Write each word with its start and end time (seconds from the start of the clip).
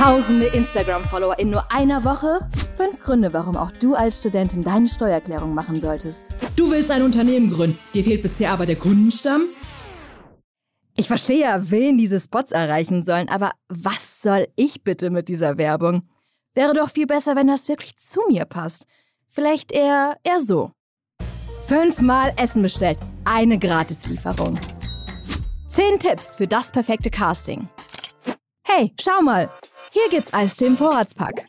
Tausende 0.00 0.46
Instagram-Follower 0.46 1.38
in 1.38 1.50
nur 1.50 1.70
einer 1.70 2.04
Woche? 2.04 2.48
Fünf 2.74 3.00
Gründe, 3.00 3.34
warum 3.34 3.54
auch 3.54 3.70
du 3.70 3.94
als 3.94 4.16
Studentin 4.16 4.64
deine 4.64 4.88
Steuererklärung 4.88 5.52
machen 5.52 5.78
solltest. 5.78 6.30
Du 6.56 6.70
willst 6.70 6.90
ein 6.90 7.02
Unternehmen 7.02 7.50
gründen, 7.50 7.78
dir 7.92 8.02
fehlt 8.02 8.22
bisher 8.22 8.50
aber 8.50 8.64
der 8.64 8.76
Kundenstamm? 8.76 9.42
Ich 10.96 11.06
verstehe 11.06 11.40
ja, 11.40 11.70
wen 11.70 11.98
diese 11.98 12.18
Spots 12.18 12.50
erreichen 12.50 13.02
sollen, 13.02 13.28
aber 13.28 13.50
was 13.68 14.22
soll 14.22 14.48
ich 14.56 14.84
bitte 14.84 15.10
mit 15.10 15.28
dieser 15.28 15.58
Werbung? 15.58 16.08
Wäre 16.54 16.72
doch 16.72 16.88
viel 16.88 17.06
besser, 17.06 17.36
wenn 17.36 17.48
das 17.48 17.68
wirklich 17.68 17.98
zu 17.98 18.22
mir 18.26 18.46
passt. 18.46 18.86
Vielleicht 19.28 19.70
eher, 19.70 20.16
eher 20.22 20.40
so. 20.40 20.70
Fünfmal 21.60 22.32
Essen 22.38 22.62
bestellt, 22.62 22.98
eine 23.26 23.58
Gratislieferung. 23.58 24.58
Zehn 25.66 25.98
Tipps 25.98 26.36
für 26.36 26.46
das 26.46 26.72
perfekte 26.72 27.10
Casting. 27.10 27.68
Hey, 28.62 28.94
schau 28.98 29.20
mal, 29.20 29.50
hier 29.90 30.08
gibt's 30.08 30.32
Eistee 30.32 30.66
im 30.66 30.76
Vorratspack. 30.76 31.46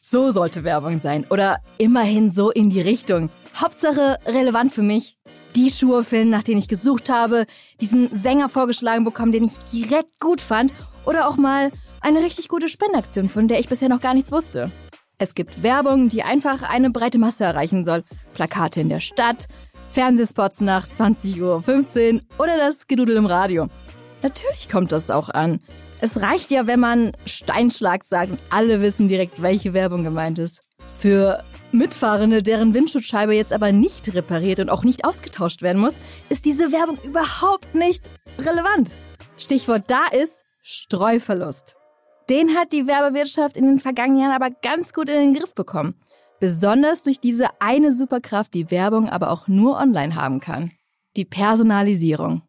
So 0.00 0.30
sollte 0.30 0.64
Werbung 0.64 0.98
sein. 0.98 1.24
Oder 1.30 1.58
immerhin 1.78 2.30
so 2.30 2.50
in 2.50 2.68
die 2.68 2.80
Richtung. 2.80 3.30
Hauptsache 3.56 4.18
relevant 4.26 4.72
für 4.72 4.82
mich. 4.82 5.16
Die 5.56 5.70
Schuhe 5.70 6.04
finden, 6.04 6.30
nach 6.30 6.42
denen 6.42 6.58
ich 6.58 6.68
gesucht 6.68 7.08
habe, 7.08 7.46
diesen 7.80 8.14
Sänger 8.14 8.48
vorgeschlagen 8.48 9.04
bekommen, 9.04 9.32
den 9.32 9.44
ich 9.44 9.56
direkt 9.72 10.20
gut 10.20 10.40
fand. 10.40 10.72
Oder 11.06 11.28
auch 11.28 11.36
mal 11.36 11.70
eine 12.00 12.20
richtig 12.20 12.48
gute 12.48 12.68
Spendaktion, 12.68 13.28
von 13.28 13.48
der 13.48 13.60
ich 13.60 13.68
bisher 13.68 13.88
noch 13.88 14.00
gar 14.00 14.12
nichts 14.12 14.32
wusste. 14.32 14.70
Es 15.18 15.34
gibt 15.34 15.62
Werbung, 15.62 16.08
die 16.08 16.24
einfach 16.24 16.68
eine 16.68 16.90
breite 16.90 17.18
Masse 17.18 17.44
erreichen 17.44 17.84
soll. 17.84 18.04
Plakate 18.34 18.80
in 18.80 18.88
der 18.88 19.00
Stadt, 19.00 19.46
Fernsehspots 19.88 20.60
nach 20.60 20.88
20.15 20.88 21.40
Uhr 22.14 22.20
oder 22.38 22.56
das 22.58 22.86
Gedudel 22.86 23.16
im 23.16 23.26
Radio. 23.26 23.68
Natürlich 24.22 24.68
kommt 24.68 24.92
das 24.92 25.10
auch 25.10 25.28
an. 25.28 25.60
Es 26.02 26.20
reicht 26.20 26.50
ja, 26.50 26.66
wenn 26.66 26.80
man 26.80 27.12
Steinschlag 27.26 28.02
sagt 28.02 28.32
und 28.32 28.40
alle 28.50 28.82
wissen 28.82 29.06
direkt, 29.06 29.40
welche 29.40 29.72
Werbung 29.72 30.02
gemeint 30.02 30.36
ist. 30.40 30.64
Für 30.92 31.44
Mitfahrende, 31.70 32.42
deren 32.42 32.74
Windschutzscheibe 32.74 33.34
jetzt 33.34 33.52
aber 33.52 33.70
nicht 33.70 34.12
repariert 34.12 34.58
und 34.58 34.68
auch 34.68 34.82
nicht 34.82 35.04
ausgetauscht 35.04 35.62
werden 35.62 35.80
muss, 35.80 36.00
ist 36.28 36.44
diese 36.44 36.72
Werbung 36.72 36.98
überhaupt 37.04 37.76
nicht 37.76 38.10
relevant. 38.36 38.96
Stichwort 39.36 39.84
da 39.86 40.06
ist 40.06 40.42
Streuverlust. 40.64 41.76
Den 42.28 42.56
hat 42.56 42.72
die 42.72 42.88
Werbewirtschaft 42.88 43.56
in 43.56 43.66
den 43.66 43.78
vergangenen 43.78 44.22
Jahren 44.22 44.34
aber 44.34 44.50
ganz 44.50 44.92
gut 44.92 45.08
in 45.08 45.20
den 45.20 45.34
Griff 45.34 45.54
bekommen. 45.54 45.94
Besonders 46.40 47.04
durch 47.04 47.20
diese 47.20 47.46
eine 47.60 47.92
Superkraft, 47.92 48.54
die 48.54 48.72
Werbung 48.72 49.08
aber 49.08 49.30
auch 49.30 49.46
nur 49.46 49.76
online 49.76 50.16
haben 50.16 50.40
kann. 50.40 50.72
Die 51.16 51.24
Personalisierung. 51.24 52.42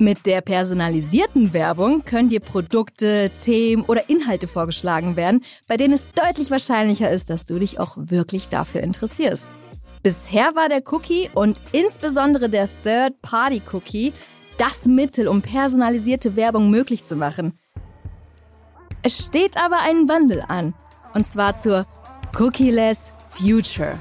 Mit 0.00 0.26
der 0.26 0.40
personalisierten 0.40 1.52
Werbung 1.52 2.04
können 2.04 2.28
dir 2.28 2.40
Produkte, 2.40 3.30
Themen 3.38 3.84
oder 3.84 4.10
Inhalte 4.10 4.48
vorgeschlagen 4.48 5.14
werden, 5.14 5.44
bei 5.68 5.76
denen 5.76 5.94
es 5.94 6.08
deutlich 6.10 6.50
wahrscheinlicher 6.50 7.10
ist, 7.10 7.30
dass 7.30 7.46
du 7.46 7.60
dich 7.60 7.78
auch 7.78 7.96
wirklich 7.96 8.48
dafür 8.48 8.80
interessierst. 8.80 9.52
Bisher 10.02 10.56
war 10.56 10.68
der 10.68 10.82
Cookie 10.92 11.30
und 11.32 11.60
insbesondere 11.70 12.50
der 12.50 12.68
Third-Party-Cookie 12.82 14.12
das 14.58 14.86
Mittel, 14.86 15.28
um 15.28 15.42
personalisierte 15.42 16.34
Werbung 16.34 16.70
möglich 16.70 17.04
zu 17.04 17.14
machen. 17.14 17.58
Es 19.02 19.24
steht 19.24 19.56
aber 19.56 19.78
ein 19.78 20.08
Wandel 20.08 20.42
an, 20.48 20.74
und 21.14 21.26
zwar 21.26 21.56
zur 21.56 21.86
Cookie-less 22.36 23.12
Future. 23.30 23.96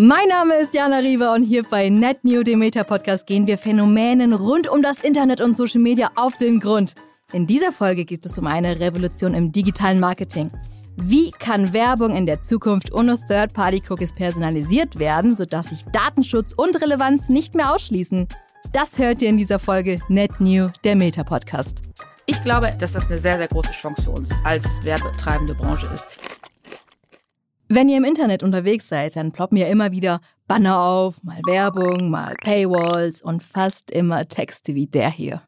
Mein 0.00 0.28
Name 0.28 0.54
ist 0.54 0.74
Jana 0.74 0.98
Riva 0.98 1.34
und 1.34 1.42
hier 1.42 1.64
bei 1.64 1.88
NetNew, 1.88 2.44
dem 2.44 2.60
Meta-Podcast, 2.60 3.26
gehen 3.26 3.48
wir 3.48 3.58
Phänomenen 3.58 4.32
rund 4.32 4.68
um 4.68 4.80
das 4.80 5.00
Internet 5.00 5.40
und 5.40 5.56
Social 5.56 5.80
Media 5.80 6.12
auf 6.14 6.36
den 6.36 6.60
Grund. 6.60 6.94
In 7.32 7.48
dieser 7.48 7.72
Folge 7.72 8.04
geht 8.04 8.24
es 8.24 8.38
um 8.38 8.46
eine 8.46 8.78
Revolution 8.78 9.34
im 9.34 9.50
digitalen 9.50 9.98
Marketing. 9.98 10.52
Wie 10.94 11.32
kann 11.32 11.72
Werbung 11.72 12.14
in 12.14 12.26
der 12.26 12.40
Zukunft 12.40 12.94
ohne 12.94 13.18
Third-Party-Cookies 13.26 14.14
personalisiert 14.14 15.00
werden, 15.00 15.34
sodass 15.34 15.70
sich 15.70 15.82
Datenschutz 15.86 16.52
und 16.52 16.80
Relevanz 16.80 17.28
nicht 17.28 17.56
mehr 17.56 17.74
ausschließen? 17.74 18.28
Das 18.72 18.98
hört 18.98 19.20
ihr 19.20 19.30
in 19.30 19.36
dieser 19.36 19.58
Folge 19.58 19.98
NetNew, 20.06 20.68
der 20.84 20.94
Meta-Podcast. 20.94 21.82
Ich 22.26 22.40
glaube, 22.44 22.72
dass 22.78 22.92
das 22.92 23.08
eine 23.08 23.18
sehr, 23.18 23.38
sehr 23.38 23.48
große 23.48 23.72
Chance 23.72 24.02
für 24.02 24.10
uns 24.12 24.32
als 24.44 24.84
werbetreibende 24.84 25.56
Branche 25.56 25.88
ist. 25.92 26.06
Wenn 27.70 27.90
ihr 27.90 27.98
im 27.98 28.04
Internet 28.04 28.42
unterwegs 28.42 28.88
seid, 28.88 29.14
dann 29.14 29.30
ploppen 29.30 29.58
ja 29.58 29.66
immer 29.66 29.92
wieder 29.92 30.20
Banner 30.46 30.80
auf, 30.80 31.22
mal 31.22 31.38
Werbung, 31.46 32.08
mal 32.08 32.34
Paywalls 32.42 33.20
und 33.20 33.42
fast 33.42 33.90
immer 33.90 34.26
Texte 34.26 34.74
wie 34.74 34.86
der 34.86 35.10
hier. 35.10 35.42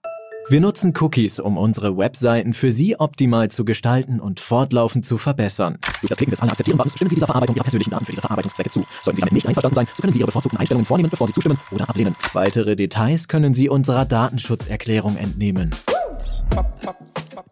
Wir 0.50 0.60
nutzen 0.60 0.92
Cookies, 1.00 1.40
um 1.40 1.56
unsere 1.56 1.96
Webseiten 1.96 2.52
für 2.52 2.72
Sie 2.72 2.94
optimal 2.98 3.50
zu 3.50 3.64
gestalten 3.64 4.20
und 4.20 4.38
fortlaufend 4.38 5.06
zu 5.06 5.16
verbessern. 5.16 5.78
Durch 6.00 6.10
das 6.10 6.18
Klicken 6.18 6.32
des 6.32 6.40
Alle 6.40 6.50
akzeptieren 6.50 6.76
Buttons 6.76 6.92
stimmen 6.92 7.08
Sie 7.08 7.16
dieser 7.16 7.26
Verarbeitung 7.26 7.56
Ihrer 7.56 7.64
persönlichen 7.64 7.90
Daten 7.90 8.04
für 8.04 8.12
diese 8.12 8.22
Verarbeitungszwecke 8.22 8.68
zu. 8.68 8.84
Sollten 9.02 9.16
Sie 9.16 9.20
damit 9.20 9.32
nicht 9.32 9.46
einverstanden 9.46 9.76
sein, 9.76 9.86
so 9.94 10.02
können 10.02 10.12
Sie 10.12 10.18
Ihre 10.18 10.26
bevorzugten 10.26 10.58
Einstellungen 10.58 10.84
vornehmen, 10.84 11.08
bevor 11.08 11.26
Sie 11.26 11.32
zustimmen 11.32 11.58
oder 11.70 11.88
ablehnen. 11.88 12.14
Weitere 12.34 12.76
Details 12.76 13.28
können 13.28 13.54
Sie 13.54 13.70
unserer 13.70 14.04
Datenschutzerklärung 14.04 15.16
entnehmen. 15.16 15.74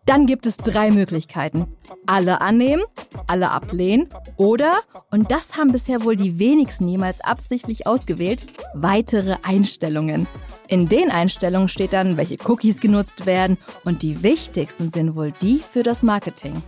Dann 0.09 0.25
gibt 0.25 0.47
es 0.47 0.57
drei 0.57 0.91
Möglichkeiten. 0.91 1.67
Alle 2.07 2.41
annehmen, 2.41 2.83
alle 3.27 3.51
ablehnen 3.51 4.09
oder, 4.39 4.79
und 5.11 5.31
das 5.31 5.59
haben 5.59 5.71
bisher 5.71 6.03
wohl 6.03 6.17
die 6.17 6.39
wenigsten 6.39 6.89
jemals 6.89 7.21
absichtlich 7.21 7.87
ausgewählt, 7.87 8.47
weitere 8.73 9.37
Einstellungen. 9.43 10.27
In 10.67 10.89
den 10.89 11.11
Einstellungen 11.11 11.69
steht 11.69 11.93
dann, 11.93 12.17
welche 12.17 12.39
Cookies 12.47 12.81
genutzt 12.81 13.27
werden 13.27 13.59
und 13.85 14.03
die 14.03 14.23
wichtigsten 14.23 14.89
sind 14.89 15.15
wohl 15.15 15.31
die 15.43 15.59
für 15.59 15.83
das 15.83 16.03
Marketing. 16.03 16.63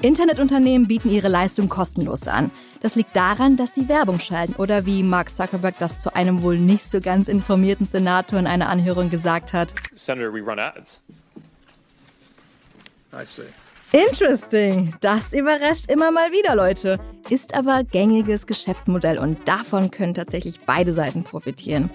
Internetunternehmen 0.00 0.88
bieten 0.88 1.10
ihre 1.10 1.28
Leistung 1.28 1.68
kostenlos 1.68 2.26
an. 2.26 2.50
Das 2.80 2.94
liegt 2.94 3.14
daran, 3.14 3.56
dass 3.56 3.74
sie 3.74 3.90
Werbung 3.90 4.18
schalten 4.18 4.54
oder 4.54 4.86
wie 4.86 5.02
Mark 5.02 5.28
Zuckerberg 5.28 5.78
das 5.78 5.98
zu 5.98 6.14
einem 6.14 6.42
wohl 6.42 6.58
nicht 6.58 6.86
so 6.86 7.02
ganz 7.02 7.28
informierten 7.28 7.84
Senator 7.84 8.38
in 8.38 8.46
einer 8.46 8.70
Anhörung 8.70 9.10
gesagt 9.10 9.52
hat. 9.52 9.74
Senator, 9.94 10.32
we 10.32 10.40
run 10.40 10.58
ads. 10.58 11.02
Interesting. 13.92 14.94
Das 15.00 15.32
überrascht 15.32 15.90
immer 15.90 16.10
mal 16.10 16.30
wieder, 16.30 16.54
Leute. 16.54 16.98
Ist 17.30 17.54
aber 17.54 17.84
gängiges 17.84 18.46
Geschäftsmodell 18.46 19.18
und 19.18 19.48
davon 19.48 19.90
können 19.90 20.14
tatsächlich 20.14 20.60
beide 20.60 20.92
Seiten 20.92 21.24
profitieren. 21.24 21.90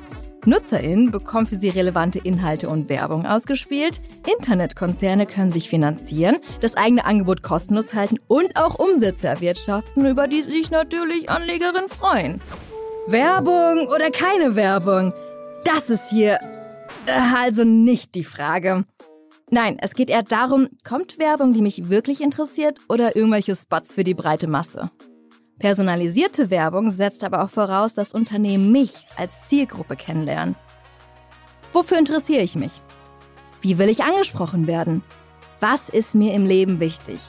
NutzerInnen 0.46 1.12
bekommen 1.12 1.46
für 1.46 1.56
sie 1.56 1.70
relevante 1.70 2.20
Inhalte 2.20 2.68
und 2.68 2.90
Werbung 2.90 3.26
ausgespielt. 3.26 4.02
Internetkonzerne 4.40 5.26
können 5.26 5.52
sich 5.52 5.70
finanzieren, 5.70 6.38
das 6.60 6.76
eigene 6.76 7.06
Angebot 7.06 7.44
kostenlos 7.44 7.94
halten 7.94 8.18
und 8.28 8.58
auch 8.58 8.76
Umsätze 8.76 9.28
erwirtschaften, 9.28 10.06
über 10.06 10.28
die 10.28 10.42
sich 10.42 10.72
natürlich 10.72 11.30
Anlegerinnen 11.30 11.90
freuen. 11.90 12.42
Werbung 13.08 13.88
oder 13.88 14.10
keine 14.12 14.56
Werbung? 14.56 15.14
Das 15.64 15.90
ist 15.90 16.10
hier 16.10 16.40
äh, 17.06 17.12
also 17.12 17.64
nicht 17.64 18.16
die 18.16 18.24
Frage. 18.24 18.86
Nein, 19.54 19.78
es 19.80 19.94
geht 19.94 20.10
eher 20.10 20.24
darum, 20.24 20.68
kommt 20.84 21.20
Werbung, 21.20 21.54
die 21.54 21.62
mich 21.62 21.88
wirklich 21.88 22.22
interessiert 22.22 22.80
oder 22.90 23.16
irgendwelche 23.16 23.54
Spots 23.54 23.94
für 23.94 24.04
die 24.04 24.16
breite 24.16 24.48
Masse? 24.48 24.90
Personalisierte 25.60 26.50
Werbung 26.50 26.90
setzt 26.90 27.24
aber 27.24 27.44
auch 27.44 27.52
voraus, 27.52 27.94
dass 27.94 28.16
Unternehmen 28.16 28.72
mich 28.72 29.06
als 29.16 29.48
Zielgruppe 29.50 29.96
kennenlernen. 29.96 30.56
Wofür 31.72 32.00
interessiere 32.00 32.42
ich 32.42 32.56
mich? 32.56 32.82
Wie 33.62 33.78
will 33.78 33.90
ich 33.90 34.04
angesprochen 34.04 34.66
werden? 34.66 35.04
Was 35.60 35.88
ist 35.88 36.16
mir 36.16 36.34
im 36.34 36.48
Leben 36.48 36.80
wichtig? 36.80 37.20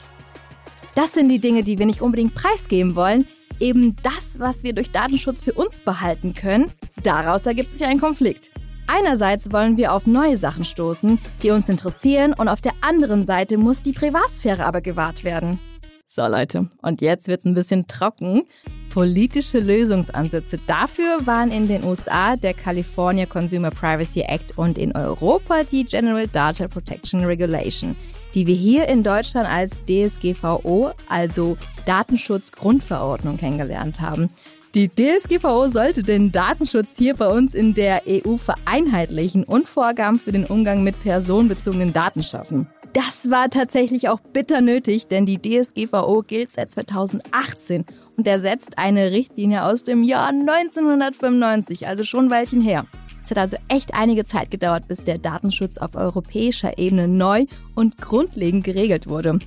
Das 0.95 1.13
sind 1.13 1.29
die 1.29 1.37
Dinge, 1.37 1.61
die 1.61 1.77
wir 1.77 1.85
nicht 1.85 2.01
unbedingt 2.01 2.33
preisgeben 2.33 2.95
wollen. 2.95 3.27
Eben 3.59 3.97
das, 4.01 4.39
was 4.39 4.63
wir 4.63 4.73
durch 4.73 4.89
Datenschutz 4.89 5.43
für 5.43 5.53
uns 5.53 5.79
behalten 5.79 6.33
können. 6.33 6.71
Daraus 7.03 7.45
ergibt 7.45 7.71
sich 7.71 7.85
ein 7.85 7.99
Konflikt. 7.99 8.49
Einerseits 8.87 9.51
wollen 9.51 9.77
wir 9.77 9.93
auf 9.93 10.07
neue 10.07 10.37
Sachen 10.37 10.63
stoßen, 10.63 11.19
die 11.41 11.51
uns 11.51 11.69
interessieren, 11.69 12.33
und 12.33 12.47
auf 12.47 12.61
der 12.61 12.73
anderen 12.81 13.23
Seite 13.23 13.57
muss 13.57 13.81
die 13.81 13.93
Privatsphäre 13.93 14.65
aber 14.65 14.81
gewahrt 14.81 15.23
werden. 15.23 15.59
So 16.07 16.25
Leute, 16.27 16.69
und 16.81 17.01
jetzt 17.01 17.27
wird's 17.27 17.43
ein 17.43 17.55
bisschen 17.55 17.87
trocken. 17.87 18.43
Politische 18.89 19.59
Lösungsansätze 19.59 20.57
dafür 20.65 21.27
waren 21.27 21.51
in 21.51 21.67
den 21.67 21.83
USA 21.83 22.37
der 22.37 22.53
California 22.53 23.25
Consumer 23.25 23.69
Privacy 23.69 24.21
Act 24.21 24.57
und 24.57 24.77
in 24.77 24.95
Europa 24.95 25.63
die 25.69 25.83
General 25.83 26.25
Data 26.27 26.69
Protection 26.69 27.25
Regulation, 27.25 27.97
die 28.33 28.47
wir 28.47 28.55
hier 28.55 28.87
in 28.87 29.03
Deutschland 29.03 29.49
als 29.49 29.83
DSGVO, 29.83 30.91
also 31.09 31.57
Datenschutzgrundverordnung, 31.85 33.35
kennengelernt 33.35 33.99
haben. 33.99 34.29
Die 34.75 34.89
DSGVO 34.89 35.69
sollte 35.69 36.03
den 36.03 36.33
Datenschutz 36.33 36.97
hier 36.97 37.15
bei 37.15 37.29
uns 37.29 37.55
in 37.55 37.73
der 37.73 38.01
EU 38.09 38.35
vereinheitlichen 38.35 39.45
und 39.45 39.67
Vorgaben 39.67 40.19
für 40.19 40.33
den 40.33 40.45
Umgang 40.45 40.83
mit 40.83 41.01
personenbezogenen 41.01 41.93
Daten 41.93 42.21
schaffen. 42.21 42.67
Das 42.91 43.31
war 43.31 43.49
tatsächlich 43.49 44.09
auch 44.09 44.19
bitter 44.19 44.59
nötig, 44.59 45.07
denn 45.07 45.25
die 45.25 45.41
DSGVO 45.41 46.23
gilt 46.27 46.49
seit 46.49 46.69
2018 46.71 47.85
und 48.17 48.27
ersetzt 48.27 48.77
eine 48.77 49.11
Richtlinie 49.11 49.63
aus 49.63 49.83
dem 49.83 50.03
Jahr 50.03 50.27
1995, 50.27 51.87
also 51.87 52.03
schon 52.03 52.25
ein 52.25 52.31
Weilchen 52.31 52.59
her. 52.59 52.85
Es 53.21 53.31
hat 53.31 53.37
also 53.37 53.55
echt 53.69 53.93
einige 53.93 54.25
Zeit 54.25 54.51
gedauert, 54.51 54.89
bis 54.89 55.05
der 55.05 55.19
Datenschutz 55.19 55.77
auf 55.77 55.95
europäischer 55.95 56.77
Ebene 56.77 57.07
neu 57.07 57.45
und 57.75 57.97
grundlegend 57.97 58.65
geregelt 58.65 59.07
wurde. 59.07 59.39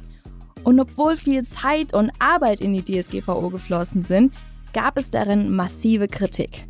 Und 0.64 0.80
obwohl 0.80 1.16
viel 1.16 1.42
Zeit 1.42 1.92
und 1.92 2.12
Arbeit 2.18 2.62
in 2.62 2.72
die 2.72 2.82
DSGVO 2.82 3.50
geflossen 3.50 4.04
sind, 4.04 4.32
gab 4.72 4.98
es 4.98 5.10
darin 5.10 5.54
massive 5.54 6.08
Kritik. 6.08 6.66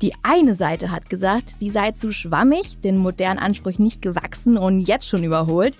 Die 0.00 0.12
eine 0.22 0.54
Seite 0.54 0.90
hat 0.90 1.10
gesagt, 1.10 1.48
sie 1.48 1.70
sei 1.70 1.90
zu 1.90 2.12
schwammig, 2.12 2.80
den 2.80 2.96
modernen 2.96 3.38
Ansprüchen 3.38 3.82
nicht 3.82 4.00
gewachsen 4.00 4.56
und 4.56 4.80
jetzt 4.80 5.08
schon 5.08 5.24
überholt. 5.24 5.76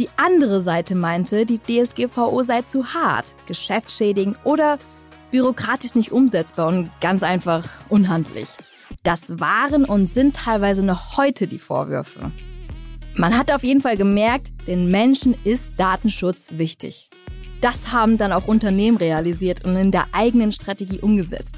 Die 0.00 0.08
andere 0.16 0.60
Seite 0.60 0.94
meinte, 0.94 1.46
die 1.46 1.58
DSGVO 1.58 2.42
sei 2.42 2.62
zu 2.62 2.94
hart, 2.94 3.36
geschäftsschädigend 3.46 4.36
oder 4.44 4.78
bürokratisch 5.30 5.94
nicht 5.94 6.10
umsetzbar 6.10 6.68
und 6.68 6.90
ganz 7.00 7.22
einfach 7.22 7.68
unhandlich. 7.88 8.48
Das 9.02 9.38
waren 9.38 9.84
und 9.84 10.08
sind 10.08 10.36
teilweise 10.36 10.84
noch 10.84 11.16
heute 11.16 11.46
die 11.46 11.58
Vorwürfe. 11.58 12.32
Man 13.14 13.36
hat 13.36 13.52
auf 13.52 13.62
jeden 13.62 13.80
Fall 13.80 13.96
gemerkt, 13.96 14.48
den 14.66 14.90
Menschen 14.90 15.34
ist 15.44 15.72
Datenschutz 15.76 16.48
wichtig. 16.52 17.10
Das 17.60 17.92
haben 17.92 18.16
dann 18.16 18.32
auch 18.32 18.46
Unternehmen 18.46 18.96
realisiert 18.96 19.64
und 19.64 19.76
in 19.76 19.90
der 19.90 20.06
eigenen 20.12 20.52
Strategie 20.52 21.00
umgesetzt. 21.00 21.56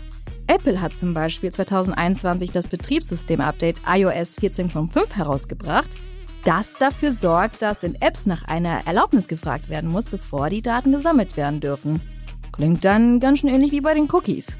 Apple 0.49 0.81
hat 0.81 0.95
zum 0.95 1.15
Beispiel 1.15 1.53
2021 1.53 2.51
das 2.51 2.69
Betriebssystem-Update 2.69 3.83
iOS 3.87 4.39
14.5 4.39 5.15
herausgebracht, 5.15 5.91
das 6.45 6.75
dafür 6.75 7.13
sorgt, 7.13 7.63
dass 7.63 7.85
in 7.85 7.95
Apps 8.01 8.27
nach 8.27 8.43
einer 8.45 8.85
Erlaubnis 8.87 9.29
gefragt 9.29 9.69
werden 9.69 9.91
muss, 9.91 10.07
bevor 10.07 10.51
die 10.51 10.63
Daten 10.63 10.91
gesammelt 10.91 11.37
werden 11.37 11.61
dürfen. 11.61 12.01
Klingt 12.51 12.85
dann 12.85 13.21
ganz 13.21 13.39
schön 13.39 13.49
ähnlich 13.49 13.71
wie 13.71 13.81
bei 13.81 13.95
den 13.95 14.09
Cookies. 14.11 14.57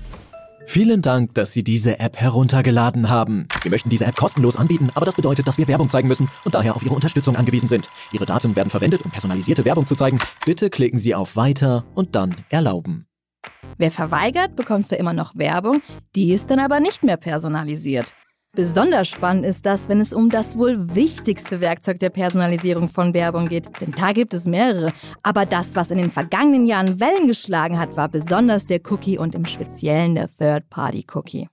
Vielen 0.67 1.03
Dank, 1.03 1.35
dass 1.35 1.53
Sie 1.53 1.65
diese 1.65 1.99
App 1.99 2.17
heruntergeladen 2.17 3.11
haben. 3.11 3.47
Wir 3.63 3.71
möchten 3.71 3.91
diese 3.91 4.07
App 4.07 4.17
kostenlos 4.17 4.57
anbieten, 4.57 4.91
aber 4.95 5.05
das 5.05 5.17
bedeutet, 5.17 5.47
dass 5.47 5.59
wir 5.59 5.69
Werbung 5.69 5.89
zeigen 5.89 6.09
müssen 6.09 6.29
und 6.45 6.55
daher 6.55 6.75
auf 6.77 6.83
Ihre 6.83 6.95
Unterstützung 6.95 7.37
angewiesen 7.37 7.69
sind. 7.69 7.89
Ihre 8.13 8.25
Daten 8.25 8.57
werden 8.57 8.71
verwendet, 8.71 9.05
um 9.05 9.11
personalisierte 9.11 9.65
Werbung 9.65 9.87
zu 9.87 9.97
zeigen. 9.97 10.19
Bitte 10.47 10.71
klicken 10.71 10.99
Sie 10.99 11.15
auf 11.15 11.37
Weiter 11.37 11.85
und 11.95 12.15
dann 12.15 12.37
Erlauben. 12.49 13.07
Wer 13.77 13.91
verweigert, 13.91 14.55
bekommt 14.57 14.87
zwar 14.87 14.99
immer 14.99 15.13
noch 15.13 15.37
Werbung, 15.37 15.83
die 16.15 16.33
ist 16.33 16.51
dann 16.51 16.61
aber 16.61 16.81
nicht 16.81 17.03
mehr 17.03 17.17
personalisiert. 17.17 18.15
Besonders 18.55 19.09
spannend 19.09 19.47
ist 19.47 19.65
das, 19.65 19.89
wenn 19.89 20.03
es 20.03 20.13
um 20.13 20.29
das 20.29 20.59
wohl 20.59 20.95
wichtigste 20.95 21.63
Werkzeug 21.63 21.99
der 22.01 22.11
Personalisierung 22.11 22.91
von 22.91 23.15
Werbung 23.15 23.49
geht. 23.49 23.81
Denn 23.81 23.93
da 23.93 24.13
gibt 24.13 24.35
es 24.35 24.45
mehrere. 24.45 24.93
Aber 25.23 25.47
das, 25.47 25.75
was 25.75 25.91
in 25.91 25.97
den 25.97 26.11
vergangenen 26.11 26.67
Jahren 26.67 27.01
Wellen 27.01 27.27
geschlagen 27.27 27.79
hat, 27.79 27.97
war 27.97 28.11
besonders 28.11 28.67
der 28.67 28.83
Cookie 28.91 29.17
und 29.17 29.35
im 29.35 29.47
Speziellen 29.47 30.17
der 30.17 30.29
Third-Party-Cookie. 30.29 31.49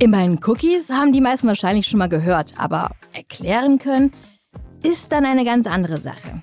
Immerhin 0.00 0.40
Cookies 0.42 0.88
haben 0.88 1.12
die 1.12 1.20
meisten 1.20 1.46
wahrscheinlich 1.46 1.86
schon 1.86 1.98
mal 1.98 2.08
gehört, 2.08 2.54
aber 2.56 2.92
erklären 3.12 3.78
können 3.78 4.12
ist 4.82 5.12
dann 5.12 5.26
eine 5.26 5.44
ganz 5.44 5.66
andere 5.66 5.98
Sache. 5.98 6.40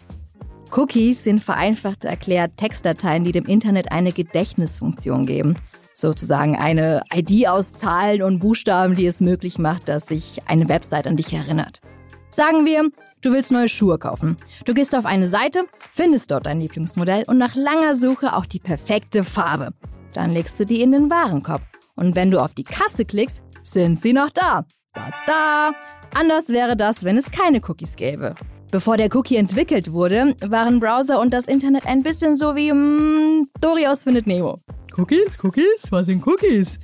Cookies 0.72 1.24
sind 1.24 1.44
vereinfacht 1.44 2.04
erklärt 2.04 2.58
Textdateien, 2.58 3.24
die 3.24 3.32
dem 3.32 3.46
Internet 3.46 3.92
eine 3.92 4.12
Gedächtnisfunktion 4.12 5.26
geben 5.26 5.58
sozusagen 5.94 6.56
eine 6.56 7.02
ID 7.14 7.48
auszahlen 7.48 8.22
und 8.22 8.40
Buchstaben, 8.40 8.96
die 8.96 9.06
es 9.06 9.22
möglich 9.22 9.60
macht, 9.60 9.90
dass 9.90 10.08
sich 10.08 10.40
eine 10.48 10.70
Website 10.70 11.08
an 11.08 11.18
dich 11.18 11.34
erinnert. 11.34 11.82
Sagen 12.30 12.66
wir, 12.66 12.90
du 13.22 13.34
willst 13.34 13.52
neue 13.52 13.68
Schuhe 13.68 13.98
kaufen. 13.98 14.38
Du 14.66 14.74
gehst 14.74 14.96
auf 14.96 15.06
eine 15.06 15.28
Seite, 15.28 15.66
findest 15.90 16.32
dort 16.32 16.46
dein 16.46 16.62
Lieblingsmodell 16.62 17.24
und 17.28 17.38
nach 17.38 17.56
langer 17.56 17.96
Suche 17.96 18.36
auch 18.36 18.46
die 18.46 18.60
perfekte 18.60 19.24
Farbe. 19.24 19.72
Dann 20.14 20.32
legst 20.32 20.60
du 20.60 20.66
die 20.66 20.82
in 20.82 20.92
den 20.92 21.10
Warenkorb. 21.10 21.62
Und 21.96 22.16
wenn 22.16 22.32
du 22.32 22.40
auf 22.40 22.54
die 22.54 22.64
Kasse 22.64 23.06
klickst, 23.06 23.44
sind 23.64 24.00
sie 24.00 24.14
noch 24.14 24.30
da. 24.30 24.66
Da 24.94 25.10
da! 25.28 25.72
Anders 26.14 26.50
wäre 26.50 26.76
das, 26.76 27.04
wenn 27.04 27.18
es 27.18 27.32
keine 27.32 27.62
Cookies 27.68 27.96
gäbe. 27.96 28.36
Bevor 28.72 28.96
der 28.96 29.14
Cookie 29.14 29.36
entwickelt 29.36 29.92
wurde, 29.92 30.34
waren 30.42 30.80
Browser 30.80 31.20
und 31.20 31.34
das 31.34 31.46
Internet 31.46 31.86
ein 31.86 32.04
bisschen 32.04 32.38
so 32.38 32.56
wie 32.56 32.72
mm, 32.72 33.50
Dorios 33.60 34.04
findet 34.04 34.28
Nemo. 34.28 34.60
Cookies, 34.98 35.38
Cookies, 35.44 35.92
was 35.92 36.06
sind 36.06 36.26
Cookies? 36.26 36.80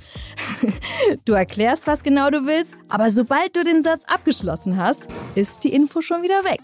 du 1.24 1.32
erklärst, 1.32 1.86
was 1.86 2.02
genau 2.02 2.28
du 2.28 2.44
willst, 2.44 2.76
aber 2.88 3.10
sobald 3.10 3.56
du 3.56 3.62
den 3.62 3.80
Satz 3.80 4.04
abgeschlossen 4.06 4.76
hast, 4.76 5.08
ist 5.34 5.64
die 5.64 5.72
Info 5.72 6.02
schon 6.02 6.22
wieder 6.22 6.44
weg. 6.44 6.60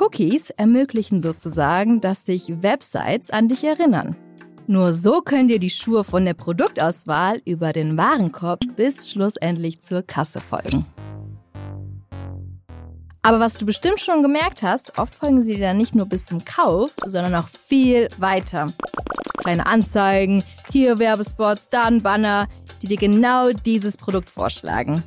Cookies 0.00 0.50
ermöglichen 0.50 1.20
sozusagen, 1.20 2.00
dass 2.00 2.26
sich 2.26 2.62
Websites 2.62 3.30
an 3.30 3.46
dich 3.46 3.62
erinnern. 3.62 4.16
Nur 4.66 4.92
so 4.92 5.20
können 5.20 5.48
dir 5.48 5.60
die 5.60 5.70
Schuhe 5.70 6.02
von 6.02 6.24
der 6.24 6.34
Produktauswahl 6.34 7.40
über 7.44 7.72
den 7.72 7.96
Warenkorb 7.96 8.60
bis 8.74 9.08
schlussendlich 9.10 9.80
zur 9.80 10.02
Kasse 10.02 10.40
folgen. 10.40 10.86
Aber 13.22 13.38
was 13.38 13.54
du 13.54 13.64
bestimmt 13.64 14.00
schon 14.00 14.22
gemerkt 14.22 14.62
hast, 14.62 14.98
oft 14.98 15.14
folgen 15.14 15.44
sie 15.44 15.54
dir 15.54 15.68
dann 15.68 15.78
nicht 15.78 15.94
nur 15.94 16.06
bis 16.06 16.26
zum 16.26 16.44
Kauf, 16.44 16.90
sondern 17.06 17.34
auch 17.36 17.48
viel 17.48 18.08
weiter 18.18 18.72
kleine 19.42 19.66
Anzeigen, 19.66 20.44
hier 20.70 20.98
Werbespots, 20.98 21.68
da 21.68 21.84
ein 21.84 22.02
Banner, 22.02 22.46
die 22.80 22.86
dir 22.86 22.96
genau 22.96 23.52
dieses 23.52 23.96
Produkt 23.96 24.30
vorschlagen. 24.30 25.02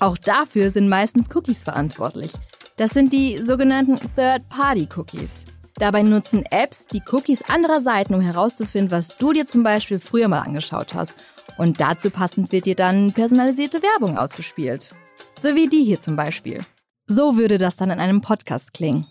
Auch 0.00 0.18
dafür 0.18 0.70
sind 0.70 0.88
meistens 0.88 1.34
Cookies 1.34 1.62
verantwortlich. 1.62 2.32
Das 2.76 2.90
sind 2.90 3.12
die 3.12 3.40
sogenannten 3.40 3.98
Third-Party-Cookies. 4.14 5.46
Dabei 5.76 6.02
nutzen 6.02 6.44
Apps 6.50 6.86
die 6.86 7.02
Cookies 7.10 7.42
anderer 7.48 7.80
Seiten, 7.80 8.14
um 8.14 8.20
herauszufinden, 8.20 8.90
was 8.90 9.16
du 9.16 9.32
dir 9.32 9.46
zum 9.46 9.62
Beispiel 9.62 9.98
früher 9.98 10.28
mal 10.28 10.40
angeschaut 10.40 10.94
hast. 10.94 11.16
Und 11.56 11.80
dazu 11.80 12.10
passend 12.10 12.52
wird 12.52 12.66
dir 12.66 12.76
dann 12.76 13.12
personalisierte 13.12 13.82
Werbung 13.82 14.18
ausgespielt. 14.18 14.90
So 15.38 15.54
wie 15.54 15.68
die 15.68 15.84
hier 15.84 16.00
zum 16.00 16.16
Beispiel. 16.16 16.60
So 17.06 17.36
würde 17.36 17.58
das 17.58 17.76
dann 17.76 17.90
in 17.90 18.00
einem 18.00 18.20
Podcast 18.20 18.72
klingen. 18.72 19.06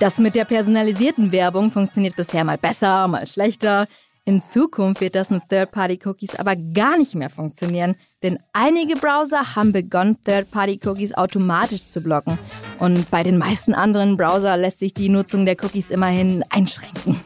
Das 0.00 0.18
mit 0.18 0.34
der 0.34 0.44
personalisierten 0.44 1.32
Werbung 1.32 1.70
funktioniert 1.70 2.16
bisher 2.16 2.44
mal 2.44 2.58
besser, 2.58 3.06
mal 3.08 3.26
schlechter. 3.26 3.86
In 4.24 4.42
Zukunft 4.42 5.00
wird 5.00 5.14
das 5.14 5.30
mit 5.30 5.48
Third-Party-Cookies 5.48 6.34
aber 6.34 6.56
gar 6.56 6.98
nicht 6.98 7.14
mehr 7.14 7.30
funktionieren, 7.30 7.94
denn 8.24 8.40
einige 8.52 8.96
Browser 8.96 9.54
haben 9.54 9.70
begonnen, 9.72 10.18
Third-Party-Cookies 10.24 11.14
automatisch 11.14 11.82
zu 11.82 12.02
blocken. 12.02 12.36
Und 12.78 13.08
bei 13.10 13.22
den 13.22 13.38
meisten 13.38 13.72
anderen 13.72 14.16
Browser 14.16 14.56
lässt 14.56 14.80
sich 14.80 14.92
die 14.92 15.08
Nutzung 15.08 15.46
der 15.46 15.56
Cookies 15.62 15.90
immerhin 15.90 16.44
einschränken. 16.50 17.20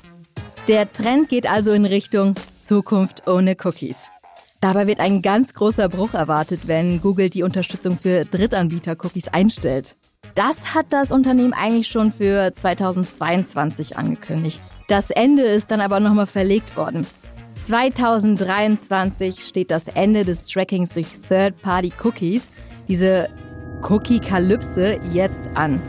Der 0.68 0.92
Trend 0.92 1.30
geht 1.30 1.50
also 1.50 1.72
in 1.72 1.86
Richtung 1.86 2.34
Zukunft 2.58 3.26
ohne 3.26 3.56
Cookies. 3.64 4.10
Dabei 4.60 4.86
wird 4.86 5.00
ein 5.00 5.22
ganz 5.22 5.54
großer 5.54 5.88
Bruch 5.88 6.12
erwartet, 6.12 6.62
wenn 6.66 7.00
Google 7.00 7.30
die 7.30 7.42
Unterstützung 7.42 7.96
für 7.96 8.26
Drittanbieter-Cookies 8.26 9.28
einstellt. 9.28 9.96
Das 10.34 10.74
hat 10.74 10.86
das 10.90 11.12
Unternehmen 11.12 11.54
eigentlich 11.54 11.88
schon 11.88 12.12
für 12.12 12.52
2022 12.52 13.96
angekündigt. 13.96 14.60
Das 14.86 15.10
Ende 15.10 15.42
ist 15.42 15.70
dann 15.70 15.80
aber 15.80 15.98
nochmal 15.98 16.26
verlegt 16.26 16.76
worden. 16.76 17.06
2023 17.54 19.40
steht 19.40 19.70
das 19.70 19.88
Ende 19.88 20.24
des 20.24 20.46
Trackings 20.46 20.92
durch 20.92 21.06
Third-Party-Cookies, 21.28 22.50
diese 22.86 23.28
Cookie-Kalypse, 23.82 25.00
jetzt 25.12 25.48
an. 25.54 25.80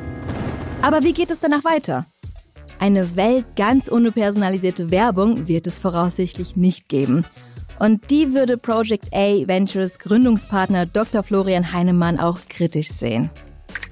Aber 0.82 1.04
wie 1.04 1.14
geht 1.14 1.30
es 1.30 1.42
danach 1.42 1.66
weiter? 1.66 2.06
Eine 2.80 3.16
Welt 3.16 3.56
ganz 3.56 3.92
ohne 3.92 4.12
personalisierte 4.12 4.92
Werbung 4.92 5.48
wird 5.48 5.68
es 5.68 5.78
voraussichtlich 5.78 6.56
nicht 6.56 6.88
geben. 6.90 7.26
Und 7.82 8.12
die 8.12 8.36
würde 8.36 8.58
Project 8.58 9.12
A 9.12 9.48
Ventures 9.48 9.98
Gründungspartner 9.98 10.86
Dr. 10.86 11.24
Florian 11.24 11.74
Heinemann 11.74 12.20
auch 12.20 12.38
kritisch 12.48 12.90
sehen 12.90 13.32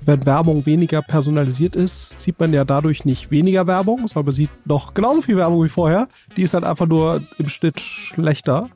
wenn 0.05 0.25
Werbung 0.25 0.65
weniger 0.65 1.01
personalisiert 1.01 1.75
ist, 1.75 2.19
sieht 2.19 2.39
man 2.39 2.51
ja 2.51 2.63
dadurch 2.63 3.05
nicht 3.05 3.31
weniger 3.31 3.67
Werbung, 3.67 4.08
sondern 4.08 4.25
man 4.25 4.34
sieht 4.34 4.50
noch 4.65 4.93
genauso 4.93 5.22
viel 5.22 5.38
Werbung 5.38 5.63
wie 5.63 5.69
vorher. 5.69 6.08
Die 6.36 6.41
ist 6.41 6.53
halt 6.53 6.63
einfach 6.63 6.88
nur 6.88 7.22
im 7.38 7.48
Schnitt 7.48 7.79
schlechter. 7.79 8.69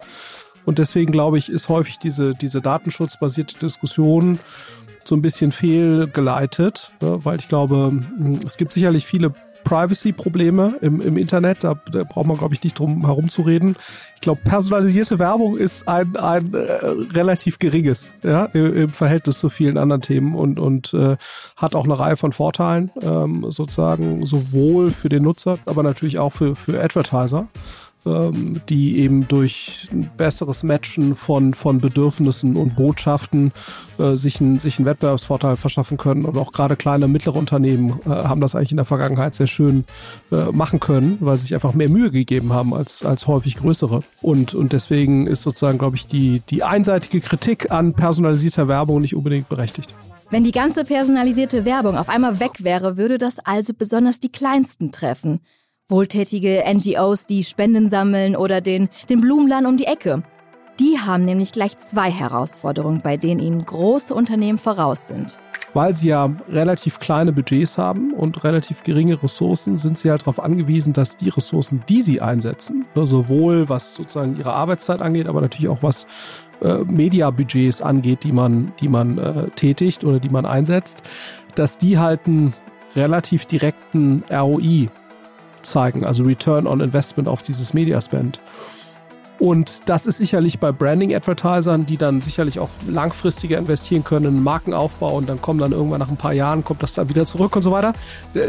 Und 0.66 0.78
deswegen 0.78 1.12
glaube 1.12 1.38
ich, 1.38 1.50
ist 1.50 1.70
häufig 1.70 1.98
diese, 1.98 2.34
diese 2.34 2.62
datenschutzbasierte 2.62 3.58
Diskussion 3.58 4.40
so 5.04 5.16
ein 5.16 5.22
bisschen 5.22 5.52
fehlgeleitet, 5.52 6.92
ne? 7.02 7.20
weil 7.24 7.40
ich 7.40 7.50
glaube, 7.50 7.92
es 8.46 8.58
gibt 8.58 8.72
sicherlich 8.72 9.06
viele 9.06 9.34
Privacy-Probleme 9.64 10.76
im, 10.82 11.02
im 11.02 11.18
Internet. 11.18 11.64
Da, 11.64 11.76
da 11.92 12.04
braucht 12.04 12.28
man, 12.28 12.38
glaube 12.38 12.54
ich, 12.54 12.64
nicht 12.64 12.78
drum 12.78 13.06
herum 13.06 13.30
zu 13.30 13.42
reden. 13.42 13.76
Ich 14.16 14.22
glaube, 14.22 14.42
personalisierte 14.44 15.20
Werbung 15.20 15.58
ist 15.58 15.88
ein, 15.88 16.16
ein 16.16 16.54
äh, 16.54 16.60
relativ 17.14 17.60
geringes, 17.60 18.16
ja, 18.24 18.46
im, 18.46 18.74
im, 18.74 18.90
Verhältnis 18.94 19.40
zu 19.40 19.50
vielen 19.50 19.78
anderen 19.78 20.02
Themen 20.02 20.36
und, 20.36 20.60
und 20.60 20.94
äh, 20.94 21.18
hat 21.58 21.76
auch 21.76 21.84
eine 21.84 22.00
Reihe 22.00 22.16
von 22.16 22.32
Vorteilen, 22.32 22.92
ähm, 23.02 23.46
sozusagen, 23.50 24.26
sowohl 24.26 24.92
für 24.92 25.10
den 25.10 25.24
Nutzer, 25.24 25.60
aber 25.66 25.84
natürlich 25.84 26.20
auch 26.20 26.30
für, 26.30 26.56
für 26.56 26.82
Advertiser. 26.82 27.48
Ähm, 28.06 28.62
die 28.70 29.00
eben 29.00 29.28
durch 29.28 29.88
ein 29.92 30.10
besseres 30.18 30.64
Matchen 30.64 31.16
von, 31.16 31.54
von 31.54 31.80
Bedürfnissen 31.80 32.58
und 32.58 32.76
Botschaften 32.76 33.52
äh, 33.98 34.16
sich, 34.16 34.42
ein, 34.42 34.60
sich 34.60 34.78
einen 34.78 34.86
Wettbewerbsvorteil 34.86 35.56
verschaffen 35.56 35.98
können. 35.98 36.26
Und 36.26 36.38
auch 36.38 36.52
gerade 36.52 36.76
kleine, 36.76 37.08
mittlere 37.08 37.38
Unternehmen 37.38 38.00
äh, 38.06 38.10
haben 38.10 38.42
das 38.42 38.56
eigentlich 38.56 38.72
in 38.72 38.78
der 38.78 38.86
Vergangenheit 38.86 39.36
sehr 39.36 39.48
schön 39.48 39.86
äh, 40.32 40.52
machen 40.52 40.80
können, 40.80 41.18
weil 41.22 41.38
sie 41.38 41.44
sich 41.44 41.54
einfach 41.54 41.74
mehr 41.74 41.90
Mühe 41.90 42.12
gegeben 42.12 42.52
haben 42.54 42.74
als, 42.74 43.06
als 43.06 43.28
häufig 43.28 43.56
größere. 43.58 44.02
Und, 44.22 44.54
und 44.54 44.74
deswegen 44.74 45.28
ist 45.28 45.44
sozusagen, 45.44 45.78
glaube 45.78 45.96
ich, 45.96 46.08
die, 46.08 46.42
die 46.50 46.64
einseitige 46.64 47.22
Kritik 47.22 47.72
an 47.72 47.94
personalisierter 47.94 48.68
Werbung 48.68 49.02
nicht 49.02 49.16
unbedingt 49.16 49.50
berechtigt. 49.50 49.94
Wenn 50.30 50.44
die 50.44 50.52
ganze 50.52 50.84
personalisierte 50.84 51.64
Werbung 51.64 51.96
auf 51.96 52.10
einmal 52.10 52.40
weg 52.40 52.64
wäre, 52.64 52.98
würde 52.98 53.18
das 53.18 53.38
also 53.40 53.74
besonders 53.78 54.20
die 54.20 54.32
Kleinsten 54.32 54.92
treffen. 54.92 55.42
Wohltätige 55.90 56.64
NGOs, 56.66 57.26
die 57.26 57.44
Spenden 57.44 57.90
sammeln 57.90 58.36
oder 58.36 58.62
den, 58.62 58.90
den 59.10 59.20
Blumenladen 59.20 59.66
um 59.66 59.76
die 59.76 59.86
Ecke. 59.86 60.24
Die 60.80 60.98
haben 60.98 61.26
nämlich 61.26 61.52
gleich 61.52 61.78
zwei 61.78 62.10
Herausforderungen, 62.10 63.02
bei 63.04 63.18
denen 63.18 63.40
ihnen 63.40 63.62
große 63.62 64.14
Unternehmen 64.14 64.58
voraus 64.58 65.08
sind. 65.08 65.38
Weil 65.74 65.94
sie 65.94 66.08
ja 66.08 66.32
relativ 66.50 67.00
kleine 67.00 67.34
Budgets 67.34 67.78
haben 67.78 68.14
und 68.14 68.44
relativ 68.44 68.84
geringe 68.84 69.22
Ressourcen, 69.22 69.76
sind 69.76 69.98
sie 69.98 70.10
halt 70.10 70.22
darauf 70.22 70.40
angewiesen, 70.40 70.94
dass 70.94 71.18
die 71.18 71.30
Ressourcen, 71.30 71.84
die 71.90 72.02
sie 72.02 72.22
einsetzen, 72.22 72.86
ne, 72.96 73.06
sowohl 73.06 73.68
was 73.70 73.94
sozusagen 73.94 74.38
ihre 74.38 74.54
Arbeitszeit 74.54 75.02
angeht, 75.02 75.28
aber 75.28 75.42
natürlich 75.42 75.68
auch 75.68 75.84
was 75.84 76.08
äh, 76.62 76.78
Mediabudgets 76.92 77.82
angeht, 77.82 78.24
die 78.24 78.32
man, 78.32 78.72
die 78.80 78.88
man 78.88 79.18
äh, 79.18 79.50
tätigt 79.50 80.06
oder 80.06 80.20
die 80.20 80.30
man 80.30 80.46
einsetzt, 80.46 81.04
dass 81.56 81.78
die 81.78 82.00
halt 82.00 82.28
einen 82.28 82.54
relativ 82.96 83.46
direkten 83.46 84.24
ROI 84.32 84.88
zeigen, 85.64 86.06
also 86.06 86.24
Return 86.24 86.68
on 86.68 86.80
Investment 86.82 87.28
auf 87.28 87.44
dieses 87.44 87.74
Mediaspend. 87.74 88.40
Und 89.40 89.90
das 89.90 90.06
ist 90.06 90.20
sicherlich 90.20 90.60
bei 90.60 90.72
Branding-Advertisern, 90.72 91.86
die 91.86 91.98
dann 91.98 92.22
sicherlich 92.22 92.60
auch 92.60 92.70
langfristiger 92.88 93.58
investieren 93.58 94.04
können, 94.04 94.28
einen 94.28 94.44
Markenaufbau 94.44 95.18
und 95.18 95.28
dann 95.28 95.42
kommen 95.42 95.60
dann 95.60 95.74
irgendwann 95.74 96.00
nach 96.00 96.10
ein 96.10 96.16
paar 96.18 96.32
Jahren, 96.32 96.64
kommt 96.64 96.82
das 96.82 96.94
dann 96.94 97.10
wieder 97.10 97.26
zurück 97.26 97.56
und 97.56 97.62
so 97.62 97.72
weiter. 97.72 97.94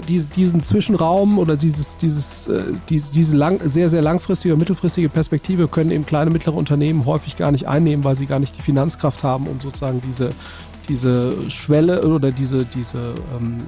Dies, 0.07 0.29
diesen 0.29 0.63
Zwischenraum 0.63 1.39
oder 1.39 1.57
dieses, 1.57 1.97
dieses, 1.97 2.47
äh, 2.47 2.63
diese, 2.89 3.11
diese 3.13 3.37
lang, 3.37 3.61
sehr, 3.69 3.89
sehr 3.89 4.03
langfristige, 4.03 4.57
mittelfristige 4.57 5.09
Perspektive 5.09 5.67
können 5.67 5.91
eben 5.91 6.07
kleine, 6.07 6.31
mittlere 6.31 6.55
Unternehmen 6.55 7.07
häufig 7.07 7.37
gar 7.37 7.51
nicht 7.51 7.67
einnehmen, 7.67 8.05
weil 8.05 8.17
sie 8.17 8.27
gar 8.27 8.39
nicht 8.39 8.57
die 8.57 8.63
Finanzkraft 8.63 9.25
haben, 9.25 9.49
um 9.49 9.61
sozusagen 9.61 10.01
diese 10.07 10.31
diese 10.89 11.51
Schwelle 11.51 12.07
oder 12.07 12.31
diese, 12.31 12.65
diese, 12.65 13.15
ähm, 13.37 13.59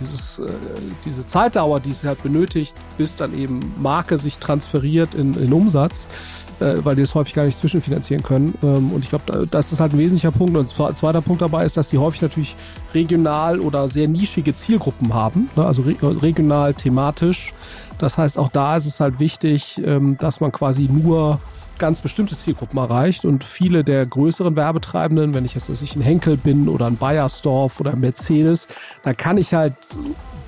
dieses, 0.00 0.38
äh, 0.38 0.46
diese 1.04 1.26
Zeitdauer, 1.26 1.80
die 1.80 1.90
es 1.90 2.04
halt 2.04 2.22
benötigt, 2.22 2.74
bis 2.98 3.16
dann 3.16 3.36
eben 3.38 3.74
Marke 3.78 4.18
sich 4.18 4.38
transferiert 4.38 5.14
in, 5.14 5.34
in 5.34 5.52
Umsatz, 5.52 6.06
äh, 6.60 6.76
weil 6.84 6.96
die 6.96 7.02
es 7.02 7.14
häufig 7.14 7.34
gar 7.34 7.44
nicht 7.44 7.58
zwischenfinanzieren 7.58 8.22
können. 8.22 8.54
Ähm, 8.62 8.92
und 8.92 9.04
ich 9.04 9.10
glaube, 9.10 9.46
das 9.50 9.72
ist 9.72 9.80
halt 9.80 9.92
ein 9.92 9.98
wesentlicher 9.98 10.32
Punkt. 10.32 10.56
Und 10.56 10.78
ein 10.80 10.96
zweiter 10.96 11.20
Punkt 11.20 11.42
dabei 11.42 11.64
ist, 11.64 11.76
dass 11.76 11.88
die 11.88 11.98
häufig 11.98 12.22
natürlich 12.22 12.56
regional 12.94 13.60
oder 13.60 13.88
sehr 13.88 14.08
nischige 14.08 14.54
Zielgruppen 14.54 15.14
haben, 15.14 15.48
ne? 15.56 15.64
also 15.64 15.82
re 15.82 15.96
regional, 16.00 16.74
thematisch. 16.74 17.52
Das 17.98 18.18
heißt, 18.18 18.38
auch 18.38 18.48
da 18.48 18.76
ist 18.76 18.86
es 18.86 19.00
halt 19.00 19.20
wichtig, 19.20 19.80
ähm, 19.84 20.16
dass 20.18 20.40
man 20.40 20.50
quasi 20.52 20.88
nur 20.90 21.40
ganz 21.82 22.00
bestimmte 22.00 22.36
Zielgruppen 22.36 22.78
erreicht 22.78 23.24
und 23.24 23.42
viele 23.42 23.82
der 23.82 24.06
größeren 24.06 24.54
Werbetreibenden, 24.54 25.34
wenn 25.34 25.44
ich 25.44 25.54
jetzt 25.54 25.68
weiß 25.68 25.82
ich, 25.82 25.96
ein 25.96 26.00
Henkel 26.00 26.36
bin 26.36 26.68
oder 26.68 26.86
ein 26.86 26.96
Bayersdorf 26.96 27.80
oder 27.80 27.90
ein 27.90 27.98
Mercedes, 27.98 28.68
dann 29.02 29.16
kann 29.16 29.36
ich 29.36 29.52
halt 29.52 29.74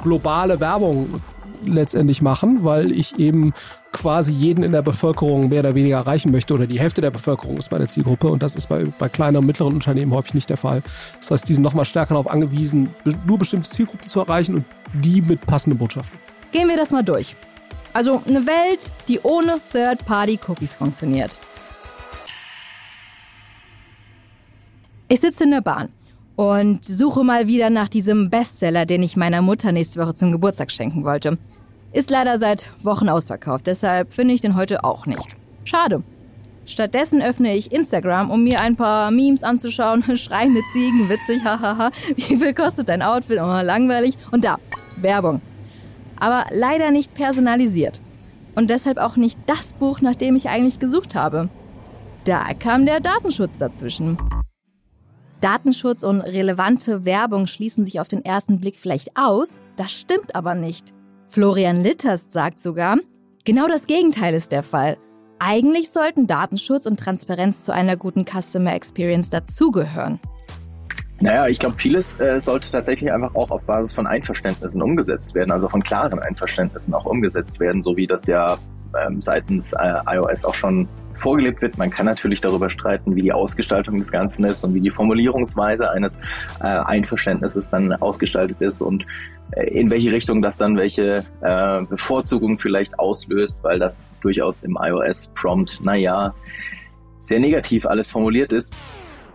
globale 0.00 0.60
Werbung 0.60 1.20
letztendlich 1.66 2.22
machen, 2.22 2.62
weil 2.62 2.92
ich 2.92 3.18
eben 3.18 3.52
quasi 3.90 4.30
jeden 4.30 4.62
in 4.62 4.70
der 4.70 4.82
Bevölkerung 4.82 5.48
mehr 5.48 5.58
oder 5.58 5.74
weniger 5.74 5.96
erreichen 5.96 6.30
möchte 6.30 6.54
oder 6.54 6.68
die 6.68 6.78
Hälfte 6.78 7.00
der 7.00 7.10
Bevölkerung 7.10 7.56
ist 7.56 7.72
meine 7.72 7.88
Zielgruppe 7.88 8.28
und 8.28 8.44
das 8.44 8.54
ist 8.54 8.68
bei, 8.68 8.84
bei 8.96 9.08
kleinen 9.08 9.38
und 9.38 9.46
mittleren 9.46 9.74
Unternehmen 9.74 10.14
häufig 10.14 10.34
nicht 10.34 10.50
der 10.50 10.56
Fall. 10.56 10.84
Das 11.18 11.32
heißt, 11.32 11.48
die 11.48 11.54
sind 11.54 11.64
nochmal 11.64 11.84
stärker 11.84 12.14
darauf 12.14 12.30
angewiesen, 12.30 12.90
nur 13.26 13.38
bestimmte 13.38 13.68
Zielgruppen 13.70 14.08
zu 14.08 14.20
erreichen 14.20 14.54
und 14.54 14.64
die 14.92 15.20
mit 15.20 15.44
passenden 15.46 15.80
Botschaften. 15.80 16.16
Gehen 16.52 16.68
wir 16.68 16.76
das 16.76 16.92
mal 16.92 17.02
durch. 17.02 17.34
Also 17.94 18.20
eine 18.26 18.44
Welt, 18.44 18.90
die 19.06 19.20
ohne 19.20 19.60
Third-Party-Cookies 19.72 20.74
funktioniert. 20.74 21.38
Ich 25.08 25.20
sitze 25.20 25.44
in 25.44 25.52
der 25.52 25.60
Bahn 25.60 25.90
und 26.34 26.84
suche 26.84 27.22
mal 27.22 27.46
wieder 27.46 27.70
nach 27.70 27.88
diesem 27.88 28.30
Bestseller, 28.30 28.84
den 28.84 29.04
ich 29.04 29.16
meiner 29.16 29.42
Mutter 29.42 29.70
nächste 29.70 30.00
Woche 30.00 30.14
zum 30.14 30.32
Geburtstag 30.32 30.72
schenken 30.72 31.04
wollte. 31.04 31.38
Ist 31.92 32.10
leider 32.10 32.38
seit 32.38 32.68
Wochen 32.82 33.08
ausverkauft, 33.08 33.68
deshalb 33.68 34.12
finde 34.12 34.34
ich 34.34 34.40
den 34.40 34.56
heute 34.56 34.82
auch 34.82 35.06
nicht. 35.06 35.36
Schade. 35.64 36.02
Stattdessen 36.66 37.22
öffne 37.22 37.54
ich 37.54 37.70
Instagram, 37.70 38.30
um 38.30 38.42
mir 38.42 38.60
ein 38.60 38.74
paar 38.74 39.12
Memes 39.12 39.44
anzuschauen. 39.44 40.02
Schreiende 40.16 40.62
Ziegen, 40.72 41.08
witzig, 41.08 41.44
hahaha. 41.44 41.90
Wie 42.16 42.36
viel 42.36 42.54
kostet 42.54 42.88
dein 42.88 43.02
Outfit? 43.02 43.38
Oh, 43.38 43.60
langweilig. 43.60 44.16
Und 44.32 44.44
da, 44.44 44.58
Werbung 44.96 45.40
aber 46.18 46.46
leider 46.50 46.90
nicht 46.90 47.14
personalisiert. 47.14 48.00
Und 48.54 48.70
deshalb 48.70 48.98
auch 48.98 49.16
nicht 49.16 49.38
das 49.46 49.72
Buch, 49.74 50.00
nach 50.00 50.14
dem 50.14 50.36
ich 50.36 50.48
eigentlich 50.48 50.78
gesucht 50.78 51.14
habe. 51.14 51.48
Da 52.24 52.54
kam 52.54 52.86
der 52.86 53.00
Datenschutz 53.00 53.58
dazwischen. 53.58 54.16
Datenschutz 55.40 56.02
und 56.02 56.22
relevante 56.22 57.04
Werbung 57.04 57.46
schließen 57.46 57.84
sich 57.84 58.00
auf 58.00 58.08
den 58.08 58.24
ersten 58.24 58.58
Blick 58.60 58.78
vielleicht 58.78 59.10
aus, 59.14 59.60
das 59.76 59.92
stimmt 59.92 60.34
aber 60.34 60.54
nicht. 60.54 60.94
Florian 61.26 61.82
Litterst 61.82 62.32
sagt 62.32 62.60
sogar, 62.60 62.96
genau 63.44 63.68
das 63.68 63.86
Gegenteil 63.86 64.34
ist 64.34 64.52
der 64.52 64.62
Fall. 64.62 64.96
Eigentlich 65.38 65.90
sollten 65.90 66.26
Datenschutz 66.26 66.86
und 66.86 66.98
Transparenz 66.98 67.64
zu 67.64 67.74
einer 67.74 67.98
guten 67.98 68.24
Customer 68.24 68.72
Experience 68.72 69.28
dazugehören. 69.28 70.18
Naja, 71.20 71.46
ich 71.46 71.58
glaube, 71.58 71.76
vieles 71.78 72.18
äh, 72.18 72.40
sollte 72.40 72.70
tatsächlich 72.70 73.12
einfach 73.12 73.34
auch 73.34 73.50
auf 73.50 73.62
Basis 73.62 73.92
von 73.92 74.06
Einverständnissen 74.06 74.82
umgesetzt 74.82 75.34
werden, 75.34 75.52
also 75.52 75.68
von 75.68 75.82
klaren 75.82 76.18
Einverständnissen 76.18 76.92
auch 76.92 77.04
umgesetzt 77.04 77.60
werden, 77.60 77.82
so 77.82 77.96
wie 77.96 78.06
das 78.06 78.26
ja 78.26 78.58
ähm, 79.06 79.20
seitens 79.20 79.72
äh, 79.72 79.94
iOS 80.06 80.44
auch 80.44 80.54
schon 80.54 80.88
vorgelebt 81.14 81.62
wird. 81.62 81.78
Man 81.78 81.90
kann 81.90 82.06
natürlich 82.06 82.40
darüber 82.40 82.70
streiten, 82.70 83.14
wie 83.14 83.22
die 83.22 83.32
Ausgestaltung 83.32 83.98
des 83.98 84.10
Ganzen 84.10 84.44
ist 84.44 84.64
und 84.64 84.74
wie 84.74 84.80
die 84.80 84.90
Formulierungsweise 84.90 85.90
eines 85.90 86.18
äh, 86.60 86.64
Einverständnisses 86.64 87.70
dann 87.70 87.92
ausgestaltet 87.92 88.60
ist 88.60 88.80
und 88.80 89.06
äh, 89.52 89.68
in 89.68 89.90
welche 89.90 90.10
Richtung 90.12 90.42
das 90.42 90.56
dann 90.56 90.76
welche 90.76 91.24
äh, 91.40 91.82
Bevorzugung 91.82 92.58
vielleicht 92.58 92.98
auslöst, 92.98 93.58
weil 93.62 93.78
das 93.78 94.06
durchaus 94.20 94.62
im 94.62 94.76
iOS-Prompt, 94.80 95.80
naja, 95.84 96.34
sehr 97.20 97.40
negativ 97.40 97.86
alles 97.86 98.10
formuliert 98.10 98.52
ist. 98.52 98.74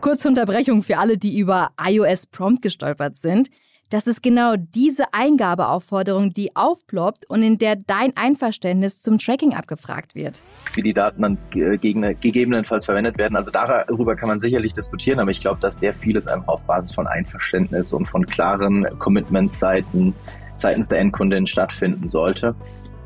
Kurze 0.01 0.29
Unterbrechung 0.29 0.81
für 0.81 0.97
alle, 0.97 1.17
die 1.17 1.37
über 1.37 1.71
iOS 1.85 2.25
Prompt 2.27 2.61
gestolpert 2.61 3.17
sind. 3.17 3.49
Das 3.89 4.07
ist 4.07 4.23
genau 4.23 4.53
diese 4.55 5.13
Eingabeaufforderung, 5.13 6.29
die 6.29 6.55
aufploppt 6.55 7.29
und 7.29 7.43
in 7.43 7.57
der 7.57 7.75
dein 7.75 8.15
Einverständnis 8.15 9.01
zum 9.01 9.17
Tracking 9.17 9.55
abgefragt 9.55 10.15
wird. 10.15 10.41
Wie 10.75 10.83
die 10.83 10.93
Daten 10.93 11.21
dann 11.21 11.37
gegebenenfalls 11.49 12.85
verwendet 12.85 13.17
werden. 13.17 13.35
Also 13.35 13.51
darüber 13.51 14.15
kann 14.15 14.29
man 14.29 14.39
sicherlich 14.39 14.73
diskutieren, 14.73 15.19
aber 15.19 15.31
ich 15.31 15.41
glaube, 15.41 15.59
dass 15.59 15.79
sehr 15.79 15.93
vieles 15.93 16.27
einfach 16.27 16.47
auf 16.47 16.61
Basis 16.61 16.93
von 16.93 17.07
Einverständnis 17.07 17.91
und 17.91 18.05
von 18.05 18.25
klaren 18.25 18.87
Commitments 18.99 19.59
seitens, 19.59 20.13
seitens 20.55 20.87
der 20.87 20.99
Endkundin 20.99 21.45
stattfinden 21.45 22.07
sollte. 22.07 22.55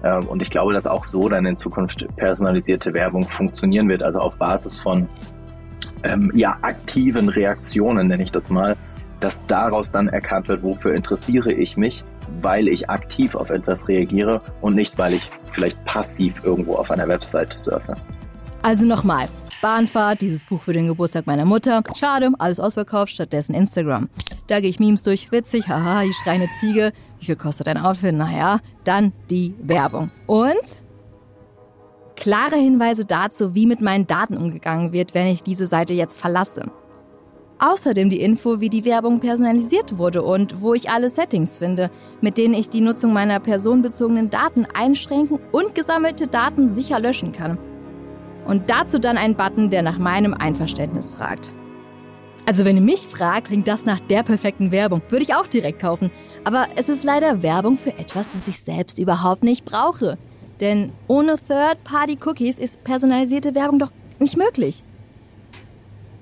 Ähm, 0.04 0.28
und 0.28 0.42
ich 0.42 0.50
glaube, 0.50 0.74
dass 0.74 0.86
auch 0.86 1.06
so 1.06 1.30
dann 1.30 1.46
in 1.46 1.56
Zukunft 1.56 2.06
personalisierte 2.18 2.94
Werbung 2.94 3.24
funktionieren 3.24 3.88
wird, 3.88 4.04
also 4.04 4.20
auf 4.20 4.36
Basis 4.38 4.80
von 4.80 5.08
ähm, 6.04 6.32
ja, 6.34 6.58
aktiven 6.62 7.30
Reaktionen, 7.30 8.08
nenne 8.08 8.24
ich 8.24 8.32
das 8.32 8.50
mal, 8.50 8.76
dass 9.20 9.46
daraus 9.46 9.92
dann 9.92 10.10
erkannt 10.10 10.50
wird, 10.50 10.64
wofür 10.64 10.94
interessiere 10.94 11.54
ich 11.54 11.78
mich, 11.78 12.04
weil 12.42 12.68
ich 12.68 12.90
aktiv 12.90 13.36
auf 13.36 13.50
etwas 13.50 13.88
reagiere 13.88 14.42
und 14.62 14.76
nicht, 14.76 14.98
weil 14.98 15.14
ich 15.14 15.30
vielleicht 15.52 15.84
passiv 15.86 16.44
irgendwo 16.44 16.76
auf 16.76 16.92
einer 16.92 17.08
Website 17.08 17.58
surfe. 17.58 17.94
Also 18.64 18.86
nochmal, 18.86 19.28
Bahnfahrt, 19.62 20.22
dieses 20.22 20.44
Buch 20.44 20.62
für 20.62 20.74
den 20.74 20.88
Geburtstag 20.88 21.26
meiner 21.26 21.46
Mutter. 21.46 21.84
Schade, 21.98 22.32
alles 22.38 22.60
ausverkauft, 22.60 23.14
stattdessen 23.14 23.56
Instagram. 23.56 24.10
Da 24.48 24.60
gehe 24.60 24.70
ich 24.70 24.80
Memes 24.80 25.04
durch, 25.04 25.32
witzig, 25.32 25.70
haha, 25.70 26.04
ich 26.04 26.16
schreie 26.18 26.34
eine 26.34 26.50
Ziege. 26.60 26.92
Wie 27.20 27.26
viel 27.26 27.38
kostet 27.38 27.70
ein 27.70 27.78
Outfit? 27.78 28.14
Naja, 28.14 28.60
dann 28.84 29.14
die 29.30 29.56
Werbung. 29.62 30.12
Und 30.26 30.84
klare 32.24 32.56
Hinweise 32.56 33.04
dazu, 33.04 33.54
wie 33.54 33.66
mit 33.66 33.82
meinen 33.82 34.08
Daten 34.08 34.38
umgegangen 34.38 34.94
wird, 34.94 35.14
wenn 35.14 35.28
ich 35.28 35.44
diese 35.44 35.66
Seite 35.66 35.94
jetzt 35.94 36.22
verlasse. 36.22 36.72
Außerdem 37.60 38.10
die 38.10 38.22
Info, 38.22 38.62
wie 38.62 38.70
die 38.70 38.86
Werbung 38.86 39.20
personalisiert 39.20 39.98
wurde 39.98 40.24
und 40.24 40.62
wo 40.62 40.74
ich 40.74 40.90
alle 40.90 41.10
Settings 41.10 41.58
finde, 41.58 41.92
mit 42.22 42.38
denen 42.38 42.54
ich 42.54 42.70
die 42.70 42.80
Nutzung 42.80 43.12
meiner 43.12 43.42
personenbezogenen 43.42 44.30
Daten 44.30 44.66
einschränken 44.74 45.38
und 45.52 45.76
gesammelte 45.76 46.28
Daten 46.28 46.70
sicher 46.70 46.98
löschen 47.02 47.34
kann. 47.34 47.58
Und 48.48 48.70
dazu 48.70 49.00
dann 49.00 49.18
ein 49.18 49.36
Button, 49.36 49.70
der 49.70 49.82
nach 49.82 49.98
meinem 49.98 50.34
Einverständnis 50.34 51.12
fragt. 51.12 51.54
Also 52.48 52.64
wenn 52.64 52.78
ihr 52.78 52.84
mich 52.84 53.02
fragt, 53.02 53.48
klingt 53.48 53.68
das 53.68 53.84
nach 53.84 54.00
der 54.00 54.24
perfekten 54.24 54.72
Werbung. 54.72 55.02
Würde 55.10 55.24
ich 55.24 55.36
auch 55.36 55.48
direkt 55.48 55.82
kaufen. 55.82 56.10
Aber 56.46 56.68
es 56.78 56.88
ist 56.88 57.04
leider 57.04 57.44
Werbung 57.44 57.76
für 57.76 57.98
etwas, 57.98 58.32
das 58.32 58.48
ich 58.48 58.62
selbst 58.62 58.98
überhaupt 58.98 59.44
nicht 59.44 59.66
brauche. 59.66 60.18
Denn 60.60 60.92
ohne 61.08 61.36
Third-Party-Cookies 61.38 62.60
ist 62.60 62.84
personalisierte 62.84 63.56
Werbung 63.56 63.80
doch 63.80 63.92
nicht 64.20 64.38
möglich. 64.38 64.84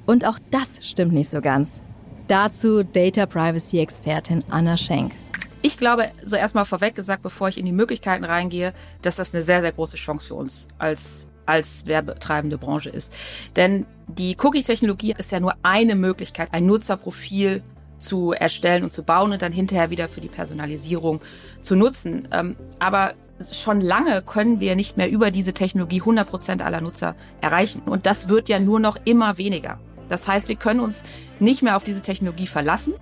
Und 0.05 0.25
auch 0.25 0.39
das 0.49 0.85
stimmt 0.85 1.13
nicht 1.13 1.29
so 1.29 1.41
ganz. 1.41 1.81
Dazu 2.27 2.83
Data 2.83 3.25
Privacy-Expertin 3.25 4.43
Anna 4.49 4.77
Schenk. 4.77 5.13
Ich 5.61 5.77
glaube, 5.77 6.09
so 6.23 6.35
erstmal 6.35 6.65
vorweg 6.65 6.95
gesagt, 6.95 7.21
bevor 7.21 7.49
ich 7.49 7.57
in 7.57 7.65
die 7.65 7.71
Möglichkeiten 7.71 8.23
reingehe, 8.23 8.73
dass 9.01 9.17
das 9.17 9.33
eine 9.33 9.43
sehr, 9.43 9.61
sehr 9.61 9.71
große 9.71 9.97
Chance 9.97 10.27
für 10.27 10.35
uns 10.35 10.67
als 10.79 11.27
als 11.45 11.85
werbetreibende 11.85 12.57
Branche 12.57 12.89
ist. 12.89 13.11
Denn 13.55 13.85
die 14.07 14.37
Cookie-Technologie 14.41 15.15
ist 15.17 15.31
ja 15.31 15.39
nur 15.39 15.55
eine 15.63 15.95
Möglichkeit, 15.95 16.49
ein 16.51 16.65
Nutzerprofil 16.65 17.61
zu 17.97 18.31
erstellen 18.31 18.83
und 18.83 18.93
zu 18.93 19.03
bauen 19.03 19.31
und 19.31 19.41
dann 19.41 19.51
hinterher 19.51 19.89
wieder 19.89 20.09
für 20.09 20.21
die 20.21 20.27
Personalisierung 20.27 21.21
zu 21.61 21.75
nutzen. 21.75 22.27
Ähm, 22.31 22.55
aber 22.79 23.13
schon 23.51 23.81
lange 23.81 24.21
können 24.21 24.59
wir 24.59 24.75
nicht 24.75 24.97
mehr 24.97 25.09
über 25.09 25.31
diese 25.31 25.53
Technologie 25.53 26.01
100 26.01 26.27
Prozent 26.27 26.61
aller 26.61 26.81
Nutzer 26.81 27.15
erreichen. 27.41 27.81
Und 27.85 28.05
das 28.05 28.29
wird 28.29 28.49
ja 28.49 28.59
nur 28.59 28.79
noch 28.79 28.97
immer 29.05 29.37
weniger. 29.37 29.79
Das 30.09 30.27
heißt, 30.27 30.49
wir 30.49 30.55
können 30.55 30.81
uns 30.81 31.03
nicht 31.39 31.61
mehr 31.63 31.77
auf 31.77 31.83
diese 31.85 32.01
Technologie 32.01 32.47
verlassen. 32.47 32.93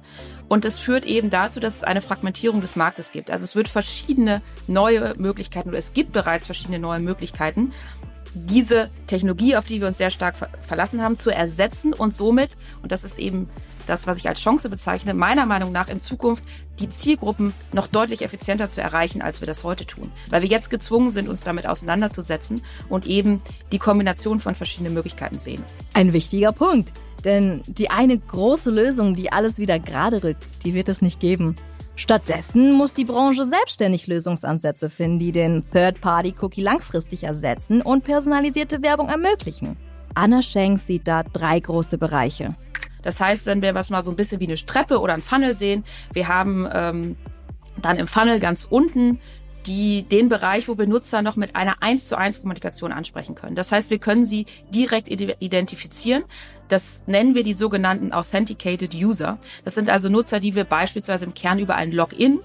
Und 0.47 0.65
das 0.65 0.77
führt 0.77 1.05
eben 1.05 1.29
dazu, 1.29 1.59
dass 1.59 1.77
es 1.77 1.83
eine 1.83 2.01
Fragmentierung 2.01 2.61
des 2.61 2.75
Marktes 2.75 3.11
gibt. 3.11 3.31
Also 3.31 3.45
es 3.45 3.55
wird 3.55 3.67
verschiedene 3.67 4.41
neue 4.67 5.13
Möglichkeiten 5.17 5.69
oder 5.69 5.77
es 5.77 5.93
gibt 5.93 6.11
bereits 6.11 6.45
verschiedene 6.45 6.79
neue 6.79 6.99
Möglichkeiten, 6.99 7.71
diese 8.45 8.89
Technologie, 9.07 9.55
auf 9.55 9.65
die 9.65 9.79
wir 9.81 9.87
uns 9.87 9.97
sehr 9.97 10.11
stark 10.11 10.35
verlassen 10.61 11.01
haben, 11.01 11.15
zu 11.15 11.29
ersetzen 11.29 11.93
und 11.93 12.13
somit, 12.13 12.57
und 12.81 12.91
das 12.91 13.03
ist 13.03 13.19
eben 13.19 13.49
das, 13.85 14.07
was 14.07 14.17
ich 14.17 14.27
als 14.27 14.39
Chance 14.39 14.69
bezeichne, 14.69 15.13
meiner 15.13 15.45
Meinung 15.45 15.71
nach 15.71 15.89
in 15.89 15.99
Zukunft 15.99 16.43
die 16.79 16.89
Zielgruppen 16.89 17.53
noch 17.73 17.87
deutlich 17.87 18.21
effizienter 18.21 18.69
zu 18.69 18.81
erreichen, 18.81 19.21
als 19.21 19.41
wir 19.41 19.47
das 19.47 19.63
heute 19.63 19.85
tun. 19.85 20.11
Weil 20.29 20.43
wir 20.43 20.49
jetzt 20.49 20.69
gezwungen 20.69 21.09
sind, 21.09 21.27
uns 21.27 21.41
damit 21.41 21.67
auseinanderzusetzen 21.67 22.61
und 22.87 23.07
eben 23.07 23.41
die 23.71 23.79
Kombination 23.79 24.39
von 24.39 24.55
verschiedenen 24.55 24.93
Möglichkeiten 24.93 25.39
sehen. 25.39 25.63
Ein 25.93 26.13
wichtiger 26.13 26.51
Punkt. 26.51 26.93
Denn 27.25 27.63
die 27.67 27.89
eine 27.89 28.17
große 28.17 28.71
Lösung, 28.71 29.13
die 29.13 29.31
alles 29.31 29.57
wieder 29.57 29.79
gerade 29.79 30.23
rückt, 30.23 30.47
die 30.63 30.73
wird 30.73 30.87
es 30.87 31.01
nicht 31.01 31.19
geben. 31.19 31.57
Stattdessen 31.99 32.71
muss 32.71 32.93
die 32.93 33.03
Branche 33.03 33.43
selbstständig 33.43 34.07
Lösungsansätze 34.07 34.89
finden, 34.89 35.19
die 35.19 35.33
den 35.33 35.65
Third-Party-Cookie 35.73 36.61
langfristig 36.61 37.25
ersetzen 37.25 37.81
und 37.81 38.05
personalisierte 38.05 38.81
Werbung 38.81 39.09
ermöglichen. 39.09 39.75
Anna 40.15 40.41
Schenk 40.41 40.79
sieht 40.79 41.09
da 41.09 41.23
drei 41.23 41.59
große 41.59 41.97
Bereiche. 41.97 42.55
Das 43.01 43.19
heißt, 43.19 43.45
wenn 43.45 43.61
wir 43.61 43.75
was 43.75 43.89
mal 43.89 44.01
so 44.01 44.11
ein 44.11 44.15
bisschen 44.15 44.39
wie 44.39 44.47
eine 44.47 44.55
Streppe 44.55 45.01
oder 45.01 45.13
ein 45.13 45.21
Funnel 45.21 45.53
sehen, 45.53 45.83
wir 46.13 46.29
haben 46.29 46.69
ähm, 46.71 47.17
dann 47.81 47.97
im 47.97 48.07
Funnel 48.07 48.39
ganz 48.39 48.63
unten 48.63 49.19
die, 49.69 50.03
den 50.03 50.27
Bereich, 50.29 50.67
wo 50.67 50.77
wir 50.77 50.87
Nutzer 50.87 51.21
noch 51.21 51.35
mit 51.35 51.55
einer 51.55 51.81
1 51.81 52.07
zu 52.07 52.17
1 52.17 52.41
Kommunikation 52.41 52.91
ansprechen 52.91 53.35
können. 53.35 53.55
Das 53.55 53.71
heißt, 53.71 53.91
wir 53.91 53.99
können 53.99 54.25
sie 54.25 54.47
direkt 54.73 55.09
identifizieren. 55.09 56.23
Das 56.67 57.03
nennen 57.05 57.35
wir 57.35 57.43
die 57.43 57.53
sogenannten 57.53 58.11
Authenticated 58.11 58.95
User. 58.95 59.37
Das 59.63 59.75
sind 59.75 59.89
also 59.89 60.09
Nutzer, 60.09 60.39
die 60.39 60.55
wir 60.55 60.63
beispielsweise 60.63 61.25
im 61.25 61.35
Kern 61.35 61.59
über 61.59 61.75
ein 61.75 61.91
Login 61.91 62.39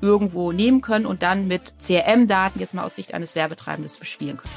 irgendwo 0.00 0.52
nehmen 0.52 0.80
können 0.80 1.06
und 1.06 1.22
dann 1.22 1.48
mit 1.48 1.74
CRM-Daten 1.84 2.60
jetzt 2.60 2.74
mal 2.74 2.84
aus 2.84 2.94
Sicht 2.94 3.12
eines 3.12 3.34
Werbetreibenden 3.34 3.92
bespielen 3.98 4.36
können. 4.36 4.54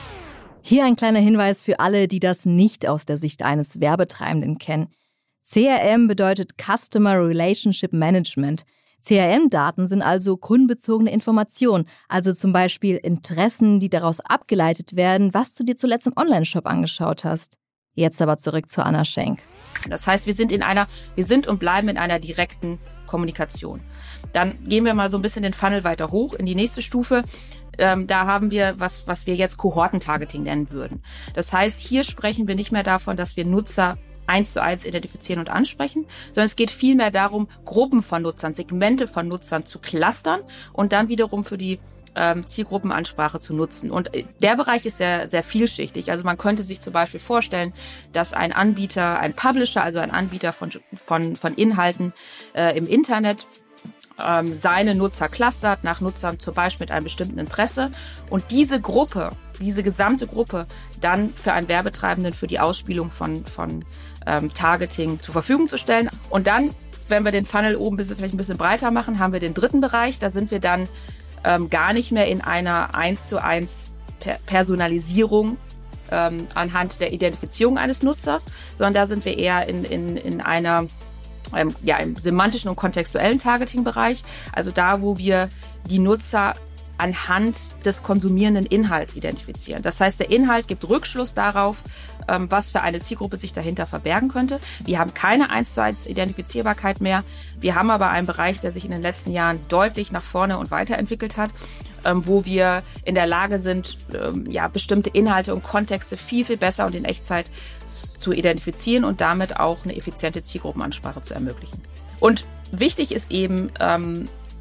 Hier 0.61 0.85
ein 0.85 0.95
kleiner 0.95 1.19
Hinweis 1.19 1.63
für 1.63 1.79
alle, 1.79 2.07
die 2.07 2.19
das 2.19 2.45
nicht 2.45 2.87
aus 2.87 3.05
der 3.05 3.17
Sicht 3.17 3.41
eines 3.41 3.79
Werbetreibenden 3.79 4.59
kennen. 4.59 4.89
CRM 5.43 6.07
bedeutet 6.07 6.51
Customer 6.61 7.17
Relationship 7.17 7.93
Management. 7.93 8.63
CRM-Daten 9.03 9.87
sind 9.87 10.01
also 10.01 10.37
kundenbezogene 10.37 11.11
Informationen, 11.11 11.85
also 12.07 12.33
zum 12.33 12.53
Beispiel 12.53 12.97
Interessen, 12.97 13.79
die 13.79 13.89
daraus 13.89 14.19
abgeleitet 14.19 14.95
werden, 14.95 15.33
was 15.33 15.55
du 15.55 15.63
dir 15.63 15.75
zuletzt 15.75 16.07
im 16.07 16.13
Onlineshop 16.15 16.65
angeschaut 16.65 17.23
hast. 17.23 17.57
Jetzt 17.93 18.21
aber 18.21 18.37
zurück 18.37 18.69
zu 18.69 18.85
Anna 18.85 19.03
Schenk. 19.03 19.39
Das 19.89 20.07
heißt, 20.07 20.25
wir 20.25 20.33
sind 20.33 20.51
in 20.51 20.63
einer, 20.63 20.87
wir 21.15 21.25
sind 21.25 21.47
und 21.47 21.59
bleiben 21.59 21.89
in 21.89 21.97
einer 21.97 22.19
direkten 22.19 22.79
Kommunikation. 23.05 23.81
Dann 24.31 24.63
gehen 24.67 24.85
wir 24.85 24.93
mal 24.93 25.09
so 25.09 25.17
ein 25.17 25.21
bisschen 25.21 25.43
den 25.43 25.53
Funnel 25.53 25.83
weiter 25.83 26.11
hoch 26.11 26.33
in 26.33 26.45
die 26.45 26.55
nächste 26.55 26.81
Stufe. 26.81 27.23
Ähm, 27.77 28.07
da 28.07 28.25
haben 28.25 28.51
wir 28.51 28.75
was, 28.77 29.07
was 29.07 29.27
wir 29.27 29.35
jetzt 29.35 29.57
Kohortentargeting 29.57 30.43
nennen 30.43 30.69
würden. 30.71 31.03
Das 31.33 31.51
heißt, 31.51 31.79
hier 31.79 32.03
sprechen 32.03 32.47
wir 32.47 32.55
nicht 32.55 32.71
mehr 32.71 32.83
davon, 32.83 33.17
dass 33.17 33.35
wir 33.35 33.45
Nutzer 33.45 33.97
eins 34.31 34.53
zu 34.53 34.63
eins 34.63 34.85
identifizieren 34.85 35.39
und 35.39 35.49
ansprechen, 35.49 36.05
sondern 36.27 36.45
es 36.45 36.55
geht 36.55 36.71
vielmehr 36.71 37.11
darum, 37.11 37.47
Gruppen 37.65 38.01
von 38.01 38.21
Nutzern, 38.21 38.55
Segmente 38.55 39.07
von 39.07 39.27
Nutzern 39.27 39.65
zu 39.65 39.79
clustern 39.79 40.41
und 40.73 40.93
dann 40.93 41.09
wiederum 41.09 41.43
für 41.43 41.57
die 41.57 41.79
ähm, 42.15 42.45
Zielgruppenansprache 42.45 43.39
zu 43.39 43.53
nutzen. 43.53 43.91
Und 43.91 44.13
äh, 44.15 44.25
der 44.41 44.55
Bereich 44.55 44.85
ist 44.85 44.97
sehr, 44.97 45.29
sehr 45.29 45.43
vielschichtig. 45.43 46.11
Also 46.11 46.23
man 46.23 46.37
könnte 46.37 46.63
sich 46.63 46.81
zum 46.81 46.93
Beispiel 46.93 47.19
vorstellen, 47.19 47.73
dass 48.11 48.33
ein 48.33 48.51
Anbieter, 48.51 49.19
ein 49.19 49.33
Publisher, 49.33 49.83
also 49.83 49.99
ein 49.99 50.11
Anbieter 50.11 50.53
von, 50.53 50.71
von, 50.93 51.35
von 51.35 51.53
Inhalten 51.55 52.13
äh, 52.53 52.77
im 52.77 52.87
Internet 52.87 53.47
ähm, 54.19 54.53
seine 54.53 54.95
Nutzer 54.95 55.29
clustert 55.29 55.83
nach 55.83 56.01
Nutzern 56.01 56.39
zum 56.39 56.53
Beispiel 56.53 56.85
mit 56.85 56.91
einem 56.91 57.05
bestimmten 57.05 57.39
Interesse 57.39 57.91
und 58.29 58.43
diese 58.51 58.81
Gruppe, 58.81 59.31
diese 59.61 59.83
gesamte 59.83 60.27
Gruppe 60.27 60.67
dann 60.99 61.33
für 61.33 61.53
einen 61.53 61.67
Werbetreibenden 61.67 62.33
für 62.33 62.47
die 62.47 62.59
Ausspielung 62.59 63.11
von, 63.11 63.45
von 63.45 63.85
ähm, 64.25 64.53
Targeting 64.53 65.21
zur 65.21 65.33
Verfügung 65.33 65.67
zu 65.67 65.77
stellen. 65.77 66.09
Und 66.29 66.47
dann, 66.47 66.71
wenn 67.07 67.23
wir 67.23 67.31
den 67.31 67.45
Funnel 67.45 67.75
oben 67.75 67.97
bisschen, 67.97 68.15
vielleicht 68.17 68.33
ein 68.33 68.37
bisschen 68.37 68.57
breiter 68.57 68.91
machen, 68.91 69.19
haben 69.19 69.33
wir 69.33 69.39
den 69.39 69.53
dritten 69.53 69.81
Bereich. 69.81 70.19
Da 70.19 70.29
sind 70.29 70.51
wir 70.51 70.59
dann 70.59 70.87
ähm, 71.43 71.69
gar 71.69 71.93
nicht 71.93 72.11
mehr 72.11 72.27
in 72.27 72.41
einer 72.41 72.95
1 72.95 73.27
zu 73.27 73.41
1 73.41 73.91
per 74.19 74.37
Personalisierung 74.45 75.57
ähm, 76.11 76.47
anhand 76.53 76.99
der 76.99 77.13
Identifizierung 77.13 77.77
eines 77.77 78.03
Nutzers, 78.03 78.45
sondern 78.75 78.93
da 78.93 79.05
sind 79.05 79.25
wir 79.25 79.37
eher 79.37 79.67
in, 79.67 79.83
in, 79.83 80.17
in 80.17 80.41
einer 80.41 80.87
ähm, 81.55 81.75
ja, 81.83 81.97
im 81.97 82.15
semantischen 82.17 82.69
und 82.69 82.75
kontextuellen 82.75 83.39
Targeting-Bereich, 83.39 84.23
also 84.53 84.71
da, 84.71 85.01
wo 85.01 85.17
wir 85.17 85.49
die 85.89 85.99
Nutzer 85.99 86.53
anhand 87.01 87.57
des 87.83 88.03
konsumierenden 88.03 88.67
Inhalts 88.67 89.15
identifizieren. 89.15 89.81
Das 89.81 89.99
heißt, 89.99 90.19
der 90.19 90.29
Inhalt 90.29 90.67
gibt 90.67 90.87
Rückschluss 90.87 91.33
darauf, 91.33 91.83
ähm, 92.27 92.51
was 92.51 92.69
für 92.69 92.81
eine 92.81 92.99
Zielgruppe 92.99 93.37
sich 93.37 93.53
dahinter 93.53 93.87
verbergen 93.87 94.29
könnte. 94.29 94.59
Wir 94.85 94.99
haben 94.99 95.15
keine 95.15 95.49
1 95.49 95.73
zu 95.73 95.81
1 95.81 96.05
Identifizierbarkeit 96.05 97.01
mehr. 97.01 97.23
Wir 97.59 97.73
haben 97.73 97.89
aber 97.89 98.11
einen 98.11 98.27
Bereich, 98.27 98.59
der 98.59 98.71
sich 98.71 98.85
in 98.85 98.91
den 98.91 99.01
letzten 99.01 99.31
Jahren 99.31 99.59
deutlich 99.67 100.11
nach 100.11 100.23
vorne 100.23 100.59
und 100.59 100.69
weiterentwickelt 100.69 101.37
hat, 101.37 101.49
ähm, 102.05 102.27
wo 102.27 102.45
wir 102.45 102.83
in 103.03 103.15
der 103.15 103.25
Lage 103.25 103.57
sind, 103.57 103.97
ähm, 104.13 104.45
ja, 104.47 104.67
bestimmte 104.67 105.09
Inhalte 105.09 105.55
und 105.55 105.63
Kontexte 105.63 106.17
viel, 106.17 106.45
viel 106.45 106.57
besser 106.57 106.85
und 106.85 106.93
in 106.93 107.03
Echtzeit 107.03 107.47
zu 107.85 108.31
identifizieren 108.31 109.05
und 109.05 109.21
damit 109.21 109.59
auch 109.59 109.85
eine 109.85 109.95
effiziente 109.95 110.43
Zielgruppenansprache 110.43 111.21
zu 111.21 111.33
ermöglichen. 111.33 111.81
Und 112.19 112.45
wichtig 112.71 113.11
ist 113.11 113.31
eben, 113.31 113.71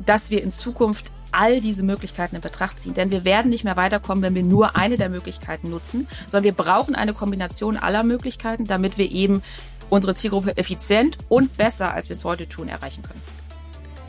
dass 0.04 0.30
wir 0.30 0.42
in 0.42 0.50
Zukunft 0.50 1.12
all 1.32 1.60
diese 1.60 1.82
Möglichkeiten 1.82 2.36
in 2.36 2.40
Betracht 2.40 2.78
ziehen. 2.78 2.94
Denn 2.94 3.10
wir 3.10 3.24
werden 3.24 3.50
nicht 3.50 3.64
mehr 3.64 3.76
weiterkommen, 3.76 4.22
wenn 4.22 4.34
wir 4.34 4.42
nur 4.42 4.76
eine 4.76 4.96
der 4.96 5.08
Möglichkeiten 5.08 5.70
nutzen, 5.70 6.08
sondern 6.28 6.44
wir 6.44 6.52
brauchen 6.64 6.94
eine 6.94 7.14
Kombination 7.14 7.76
aller 7.76 8.02
Möglichkeiten, 8.02 8.66
damit 8.66 8.98
wir 8.98 9.10
eben 9.10 9.42
unsere 9.88 10.14
Zielgruppe 10.14 10.56
effizient 10.56 11.18
und 11.28 11.56
besser, 11.56 11.92
als 11.92 12.08
wir 12.08 12.16
es 12.16 12.24
heute 12.24 12.48
tun, 12.48 12.68
erreichen 12.68 13.02
können. 13.02 13.20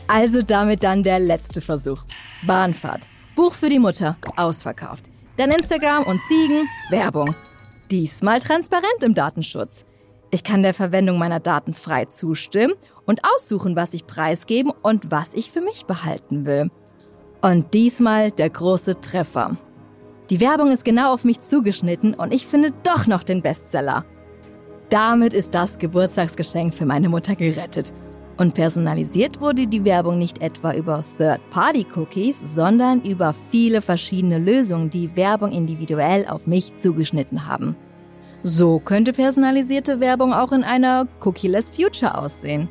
Also 0.06 0.42
damit 0.42 0.82
dann 0.82 1.02
der 1.02 1.18
letzte 1.18 1.60
Versuch. 1.60 2.04
Bahnfahrt. 2.46 3.08
Buch 3.34 3.54
für 3.54 3.68
die 3.68 3.78
Mutter. 3.78 4.16
Ausverkauft. 4.36 5.06
Dann 5.36 5.50
Instagram 5.50 6.04
und 6.04 6.20
Ziegen. 6.22 6.68
Werbung. 6.90 7.34
Diesmal 7.90 8.40
transparent 8.40 9.02
im 9.02 9.14
Datenschutz. 9.14 9.84
Ich 10.30 10.44
kann 10.44 10.62
der 10.62 10.74
Verwendung 10.74 11.18
meiner 11.18 11.40
Daten 11.40 11.74
frei 11.74 12.06
zustimmen 12.06 12.72
und 13.06 13.20
aussuchen, 13.24 13.76
was 13.76 13.92
ich 13.92 14.06
preisgeben 14.06 14.72
und 14.82 15.10
was 15.10 15.34
ich 15.34 15.50
für 15.50 15.60
mich 15.60 15.84
behalten 15.84 16.46
will. 16.46 16.70
Und 17.42 17.74
diesmal 17.74 18.30
der 18.30 18.50
große 18.50 19.00
Treffer. 19.00 19.56
Die 20.30 20.40
Werbung 20.40 20.70
ist 20.70 20.84
genau 20.84 21.12
auf 21.12 21.24
mich 21.24 21.40
zugeschnitten 21.40 22.14
und 22.14 22.32
ich 22.32 22.46
finde 22.46 22.70
doch 22.84 23.08
noch 23.08 23.24
den 23.24 23.42
Bestseller. 23.42 24.04
Damit 24.90 25.34
ist 25.34 25.52
das 25.54 25.78
Geburtstagsgeschenk 25.78 26.72
für 26.72 26.86
meine 26.86 27.08
Mutter 27.08 27.34
gerettet. 27.34 27.92
Und 28.38 28.54
personalisiert 28.54 29.40
wurde 29.40 29.66
die 29.66 29.84
Werbung 29.84 30.18
nicht 30.18 30.40
etwa 30.40 30.72
über 30.72 31.04
Third-Party-Cookies, 31.18 32.54
sondern 32.54 33.02
über 33.02 33.32
viele 33.32 33.82
verschiedene 33.82 34.38
Lösungen, 34.38 34.88
die 34.88 35.16
Werbung 35.16 35.50
individuell 35.50 36.26
auf 36.26 36.46
mich 36.46 36.76
zugeschnitten 36.76 37.46
haben. 37.46 37.76
So 38.44 38.78
könnte 38.78 39.12
personalisierte 39.12 40.00
Werbung 40.00 40.32
auch 40.32 40.52
in 40.52 40.64
einer 40.64 41.06
Cookie-less 41.20 41.70
Future 41.70 42.16
aussehen. 42.16 42.68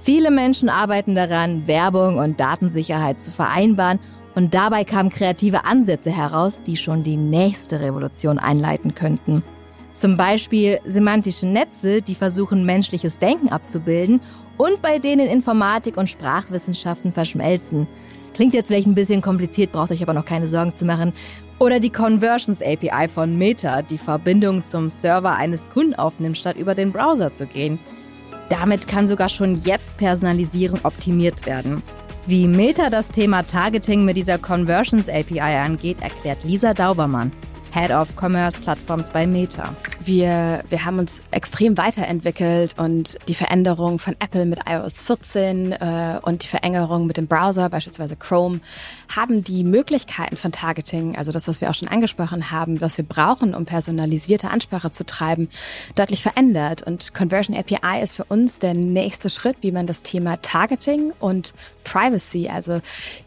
Viele 0.00 0.30
Menschen 0.30 0.68
arbeiten 0.68 1.14
daran, 1.14 1.66
Werbung 1.66 2.18
und 2.18 2.38
Datensicherheit 2.38 3.20
zu 3.20 3.30
vereinbaren 3.30 3.98
und 4.34 4.54
dabei 4.54 4.84
kamen 4.84 5.10
kreative 5.10 5.64
Ansätze 5.64 6.10
heraus, 6.10 6.62
die 6.62 6.76
schon 6.76 7.02
die 7.02 7.16
nächste 7.16 7.80
Revolution 7.80 8.38
einleiten 8.38 8.94
könnten. 8.94 9.42
Zum 9.92 10.16
Beispiel 10.16 10.78
semantische 10.84 11.46
Netze, 11.46 12.00
die 12.00 12.14
versuchen, 12.14 12.64
menschliches 12.64 13.18
Denken 13.18 13.48
abzubilden 13.48 14.20
und 14.56 14.80
bei 14.80 15.00
denen 15.00 15.26
Informatik 15.26 15.96
und 15.96 16.08
Sprachwissenschaften 16.08 17.12
verschmelzen. 17.12 17.88
Klingt 18.34 18.54
jetzt 18.54 18.68
vielleicht 18.68 18.86
ein 18.86 18.94
bisschen 18.94 19.20
kompliziert, 19.20 19.72
braucht 19.72 19.90
euch 19.90 20.02
aber 20.02 20.12
noch 20.12 20.24
keine 20.24 20.46
Sorgen 20.46 20.72
zu 20.72 20.84
machen. 20.84 21.12
Oder 21.58 21.80
die 21.80 21.90
Conversions 21.90 22.62
API 22.62 23.08
von 23.08 23.36
Meta, 23.36 23.82
die 23.82 23.98
Verbindung 23.98 24.62
zum 24.62 24.88
Server 24.88 25.34
eines 25.34 25.68
Kunden 25.70 25.94
aufnimmt, 25.94 26.38
statt 26.38 26.56
über 26.56 26.76
den 26.76 26.92
Browser 26.92 27.32
zu 27.32 27.46
gehen. 27.46 27.80
Damit 28.48 28.88
kann 28.88 29.08
sogar 29.08 29.28
schon 29.28 29.56
jetzt 29.56 29.96
Personalisierung 29.96 30.80
optimiert 30.84 31.44
werden. 31.46 31.82
Wie 32.26 32.46
Meta 32.46 32.90
das 32.90 33.08
Thema 33.08 33.42
Targeting 33.42 34.04
mit 34.04 34.16
dieser 34.16 34.38
Conversions 34.38 35.08
API 35.08 35.40
angeht, 35.40 36.02
erklärt 36.02 36.44
Lisa 36.44 36.74
Daubermann, 36.74 37.32
Head 37.72 37.90
of 37.90 38.08
Commerce 38.16 38.58
Platforms 38.60 39.10
bei 39.10 39.26
Meta. 39.26 39.74
Wir, 40.00 40.64
wir 40.68 40.84
haben 40.84 40.98
uns 40.98 41.22
extrem 41.32 41.76
weiterentwickelt 41.76 42.74
und 42.78 43.18
die 43.28 43.34
Veränderung 43.34 43.98
von 43.98 44.16
Apple 44.20 44.46
mit 44.46 44.60
iOS 44.66 45.02
14 45.02 45.72
äh, 45.72 46.20
und 46.22 46.42
die 46.44 46.46
Veränderung 46.46 47.06
mit 47.06 47.16
dem 47.18 47.26
Browser, 47.26 47.68
beispielsweise 47.68 48.16
Chrome, 48.16 48.60
haben 49.14 49.44
die 49.44 49.64
Möglichkeiten 49.64 50.36
von 50.36 50.52
Targeting, 50.52 51.16
also 51.16 51.30
das, 51.30 51.46
was 51.48 51.60
wir 51.60 51.68
auch 51.68 51.74
schon 51.74 51.88
angesprochen 51.88 52.50
haben, 52.50 52.80
was 52.80 52.96
wir 52.96 53.04
brauchen, 53.04 53.54
um 53.54 53.66
personalisierte 53.66 54.50
Ansprache 54.50 54.90
zu 54.90 55.04
treiben, 55.04 55.48
deutlich 55.94 56.22
verändert. 56.22 56.82
Und 56.82 57.12
Conversion 57.12 57.56
API 57.56 58.00
ist 58.02 58.14
für 58.14 58.24
uns 58.24 58.60
der 58.60 58.74
nächste 58.74 59.28
Schritt, 59.28 59.56
wie 59.60 59.72
man 59.72 59.86
das 59.86 60.02
Thema 60.02 60.40
Targeting 60.40 61.12
und 61.20 61.52
Privacy, 61.84 62.48
also 62.48 62.80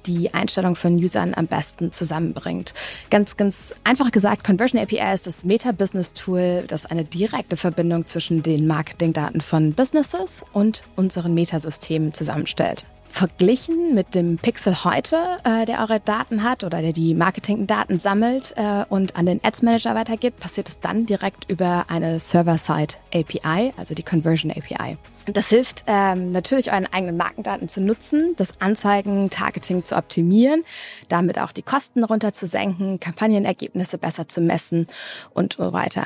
die 0.05 0.33
Einstellung 0.33 0.75
von 0.75 0.95
Usern 0.95 1.33
am 1.35 1.47
besten 1.47 1.91
zusammenbringt. 1.91 2.73
Ganz, 3.09 3.37
ganz 3.37 3.75
einfach 3.83 4.11
gesagt, 4.11 4.30
Conversion 4.37 4.81
API 4.81 5.13
ist 5.13 5.27
das 5.27 5.43
Meta-Business-Tool, 5.43 6.63
das 6.65 6.85
eine 6.85 7.03
direkte 7.03 7.57
Verbindung 7.57 8.07
zwischen 8.07 8.41
den 8.41 8.65
Marketingdaten 8.65 9.41
von 9.41 9.73
Businesses 9.73 10.45
und 10.53 10.83
unseren 10.95 11.33
Metasystemen 11.33 12.13
zusammenstellt. 12.13 12.87
Verglichen 13.11 13.93
mit 13.93 14.15
dem 14.15 14.37
Pixel 14.37 14.83
heute, 14.83 15.37
äh, 15.43 15.65
der 15.65 15.81
eure 15.81 15.99
Daten 15.99 16.43
hat 16.43 16.63
oder 16.63 16.81
der 16.81 16.93
die 16.93 17.13
Marketingdaten 17.13 17.99
sammelt 17.99 18.53
äh, 18.55 18.85
und 18.89 19.15
an 19.15 19.25
den 19.25 19.43
Ads 19.43 19.61
Manager 19.63 19.93
weitergibt, 19.95 20.39
passiert 20.39 20.69
es 20.69 20.79
dann 20.79 21.05
direkt 21.05 21.49
über 21.49 21.85
eine 21.89 22.19
Server-Side 22.19 22.95
API, 23.13 23.73
also 23.77 23.93
die 23.93 24.03
Conversion 24.03 24.49
API. 24.49 24.97
Das 25.27 25.49
hilft 25.49 25.83
ähm, 25.87 26.31
natürlich, 26.31 26.71
euren 26.71 26.87
eigenen 26.91 27.15
Markendaten 27.17 27.67
zu 27.67 27.79
nutzen, 27.81 28.33
das 28.37 28.59
Anzeigen-Targeting 28.59 29.83
zu 29.83 29.95
optimieren, 29.95 30.63
damit 31.09 31.37
auch 31.37 31.51
die 31.51 31.61
Kosten 31.61 32.03
runterzusenken, 32.03 32.99
Kampagnenergebnisse 32.99 33.97
besser 33.97 34.27
zu 34.27 34.41
messen 34.41 34.87
und 35.33 35.53
so 35.53 35.73
weiter. 35.73 36.05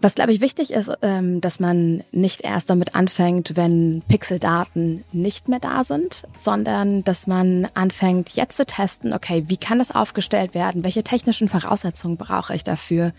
Was, 0.00 0.14
glaube 0.14 0.32
ich, 0.32 0.40
wichtig 0.40 0.72
ist, 0.72 0.92
ähm, 1.02 1.40
dass 1.40 1.58
man 1.58 2.04
nicht 2.12 2.42
erst 2.42 2.70
damit 2.70 2.94
anfängt, 2.94 3.56
wenn 3.56 4.02
Pixeldaten 4.06 5.04
nicht 5.12 5.48
mehr 5.48 5.58
da 5.58 5.82
sind, 5.82 6.24
sondern 6.36 7.02
dass 7.02 7.26
man 7.26 7.66
anfängt, 7.74 8.30
jetzt 8.30 8.56
zu 8.56 8.64
testen, 8.64 9.12
okay, 9.12 9.44
wie 9.48 9.56
kann 9.56 9.78
das 9.80 9.90
aufgestellt 9.90 10.54
werden? 10.54 10.84
Welche 10.84 11.02
technischen 11.02 11.48
Voraussetzungen 11.48 12.16
brauche 12.16 12.54
ich 12.54 12.62
dafür? 12.62 13.12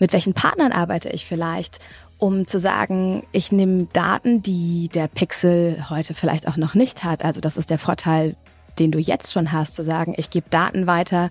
Mit 0.00 0.12
welchen 0.12 0.34
Partnern 0.34 0.72
arbeite 0.72 1.10
ich 1.10 1.26
vielleicht? 1.26 1.78
um 2.20 2.46
zu 2.46 2.58
sagen, 2.58 3.22
ich 3.32 3.50
nehme 3.50 3.88
Daten, 3.94 4.42
die 4.42 4.90
der 4.92 5.08
Pixel 5.08 5.88
heute 5.88 6.12
vielleicht 6.14 6.46
auch 6.46 6.58
noch 6.58 6.74
nicht 6.74 7.02
hat. 7.02 7.24
Also 7.24 7.40
das 7.40 7.56
ist 7.56 7.70
der 7.70 7.78
Vorteil 7.78 8.36
den 8.80 8.90
du 8.90 8.98
jetzt 8.98 9.32
schon 9.32 9.52
hast, 9.52 9.76
zu 9.76 9.84
sagen, 9.84 10.14
ich 10.16 10.30
gebe 10.30 10.50
Daten 10.50 10.86
weiter, 10.86 11.30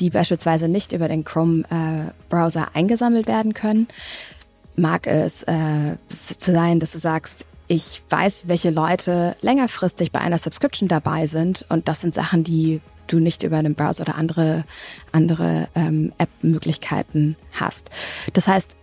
die 0.00 0.10
beispielsweise 0.10 0.68
nicht 0.68 0.92
über 0.92 1.08
den 1.08 1.24
Chrome-Browser 1.24 2.62
äh, 2.62 2.78
eingesammelt 2.78 3.26
werden 3.26 3.54
können. 3.54 3.88
Mag 4.76 5.06
es 5.06 5.42
äh, 5.44 5.96
zu 6.08 6.52
sein, 6.52 6.80
dass 6.80 6.92
du 6.92 6.98
sagst, 6.98 7.46
ich 7.68 8.02
weiß, 8.08 8.48
welche 8.48 8.70
Leute 8.70 9.36
längerfristig 9.40 10.12
bei 10.12 10.20
einer 10.20 10.38
Subscription 10.38 10.88
dabei 10.88 11.26
sind 11.26 11.66
und 11.68 11.88
das 11.88 12.00
sind 12.00 12.14
Sachen, 12.14 12.44
die 12.44 12.80
du 13.06 13.18
nicht 13.20 13.42
über 13.42 13.56
einen 13.56 13.74
Browser 13.74 14.02
oder 14.02 14.16
andere, 14.16 14.64
andere 15.12 15.68
ähm, 15.74 16.12
App-Möglichkeiten 16.18 17.36
hast. 17.52 17.90
Das 18.34 18.46
heißt, 18.46 18.76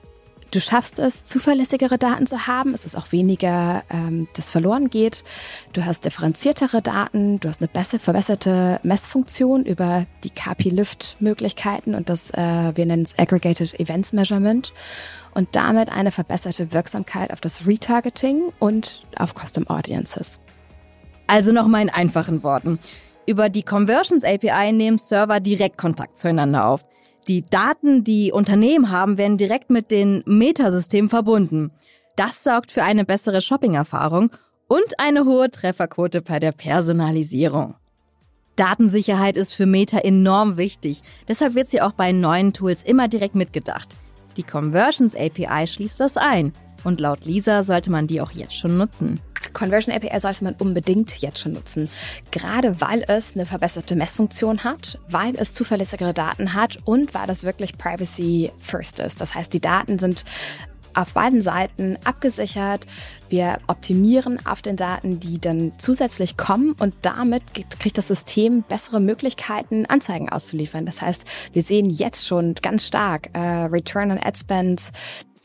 Du 0.56 0.62
schaffst 0.62 1.00
es, 1.00 1.26
zuverlässigere 1.26 1.98
Daten 1.98 2.28
zu 2.28 2.48
haben. 2.48 2.74
Es 2.74 2.86
ist 2.86 2.96
auch 2.96 3.12
weniger, 3.12 3.84
ähm, 3.90 4.30
das 4.38 4.50
verloren 4.50 4.90
geht. 4.90 5.26
Du 5.74 5.84
hast 5.84 6.06
differenziertere 6.06 6.82
Daten. 6.82 7.42
Du 7.42 7.50
hast 7.50 7.60
eine 7.60 7.68
besser, 7.68 8.00
verbesserte 8.00 8.80
Messfunktion 8.82 9.66
über 9.66 10.06
die 10.24 10.30
KP-Lift-Möglichkeiten 10.30 11.94
und 11.94 12.08
das, 12.08 12.30
äh, 12.30 12.72
wir 12.74 12.86
nennen 12.86 13.04
es 13.04 13.20
Aggregated 13.20 13.78
Events 13.82 14.14
Measurement 14.14 14.72
und 15.34 15.50
damit 15.58 15.92
eine 15.92 16.14
verbesserte 16.14 16.72
Wirksamkeit 16.72 17.34
auf 17.34 17.42
das 17.42 17.68
Retargeting 17.68 18.54
und 18.58 19.06
auf 19.18 19.36
Custom 19.36 19.68
Audiences. 19.68 20.40
Also 21.28 21.52
nochmal 21.52 21.82
in 21.82 21.90
einfachen 21.90 22.44
Worten. 22.44 22.80
Über 23.28 23.50
die 23.50 23.64
Conversions 23.64 24.24
API 24.24 24.72
nehmen 24.72 25.00
Server 25.00 25.42
direkt 25.42 25.78
Kontakt 25.78 26.16
zueinander 26.16 26.66
auf. 26.66 26.86
Die 27.28 27.44
Daten, 27.44 28.04
die 28.04 28.32
Unternehmen 28.32 28.92
haben, 28.92 29.18
werden 29.18 29.38
direkt 29.38 29.72
mit 29.72 29.90
den 29.90 30.22
Metasystemen 30.28 31.10
verbunden. 31.10 31.72
Das 32.16 32.44
sorgt 32.44 32.72
für 32.72 32.84
eine 32.84 33.04
bessere 33.04 33.42
Shopping-Erfahrung 33.42 34.30
und 34.68 35.00
eine 35.00 35.26
hohe 35.26 35.50
Trefferquote 35.50 36.22
bei 36.22 36.40
der 36.40 36.52
Personalisierung. 36.52 37.76
Datensicherheit 38.56 39.38
ist 39.38 39.54
für 39.54 39.66
Meta 39.66 39.98
enorm 39.98 40.58
wichtig, 40.58 41.02
deshalb 41.28 41.56
wird 41.56 41.68
sie 41.68 41.82
auch 41.82 41.92
bei 41.92 42.12
neuen 42.12 42.54
Tools 42.54 42.84
immer 42.84 43.08
direkt 43.08 43.36
mitgedacht. 43.36 43.98
Die 44.38 44.44
Conversions 44.44 45.16
API 45.16 45.68
schließt 45.68 46.00
das 46.00 46.18
ein 46.18 46.54
und 46.84 47.00
laut 47.00 47.26
Lisa 47.26 47.64
sollte 47.64 47.92
man 47.92 48.08
die 48.08 48.22
auch 48.22 48.32
jetzt 48.32 48.58
schon 48.58 48.78
nutzen. 48.78 49.20
Conversion 49.54 49.94
API 49.94 50.20
sollte 50.20 50.44
man 50.44 50.56
unbedingt 50.56 51.22
jetzt 51.22 51.40
schon 51.40 51.54
nutzen. 51.54 51.90
Gerade 52.32 52.82
weil 52.82 53.04
es 53.08 53.36
eine 53.36 53.46
verbesserte 53.46 53.96
Messfunktion 53.96 54.64
hat, 54.64 55.00
weil 55.08 55.36
es 55.36 55.54
zuverlässigere 55.54 56.14
Daten 56.14 56.54
hat 56.54 56.78
und 56.86 57.14
weil 57.14 57.30
es 57.30 57.44
wirklich 57.44 57.78
Privacy 57.78 58.52
First 58.60 59.00
ist. 59.00 59.22
Das 59.22 59.36
heißt, 59.36 59.54
die 59.54 59.62
Daten 59.62 60.00
sind 60.00 60.26
auf 60.96 61.14
beiden 61.14 61.42
Seiten 61.42 61.98
abgesichert. 62.04 62.86
Wir 63.30 63.60
optimieren 63.68 64.46
auf 64.46 64.62
den 64.62 64.76
Daten, 64.76 65.20
die 65.20 65.40
dann 65.40 65.74
zusätzlich 65.78 66.38
kommen 66.38 66.74
und 66.80 66.94
damit 67.02 67.44
kriegt 67.80 67.98
das 67.98 68.08
System 68.08 68.64
bessere 68.64 69.00
Möglichkeiten, 69.00 69.86
Anzeigen 69.86 70.30
auszuliefern. 70.30 70.86
Das 70.86 71.02
heißt, 71.02 71.26
wir 71.54 71.64
sehen 71.64 71.90
jetzt 71.90 72.26
schon 72.26 72.56
ganz 72.56 72.86
stark 72.86 73.30
äh, 73.34 73.40
Return 73.40 74.12
on 74.12 74.20
Ad 74.20 74.38
Spends 74.38 74.92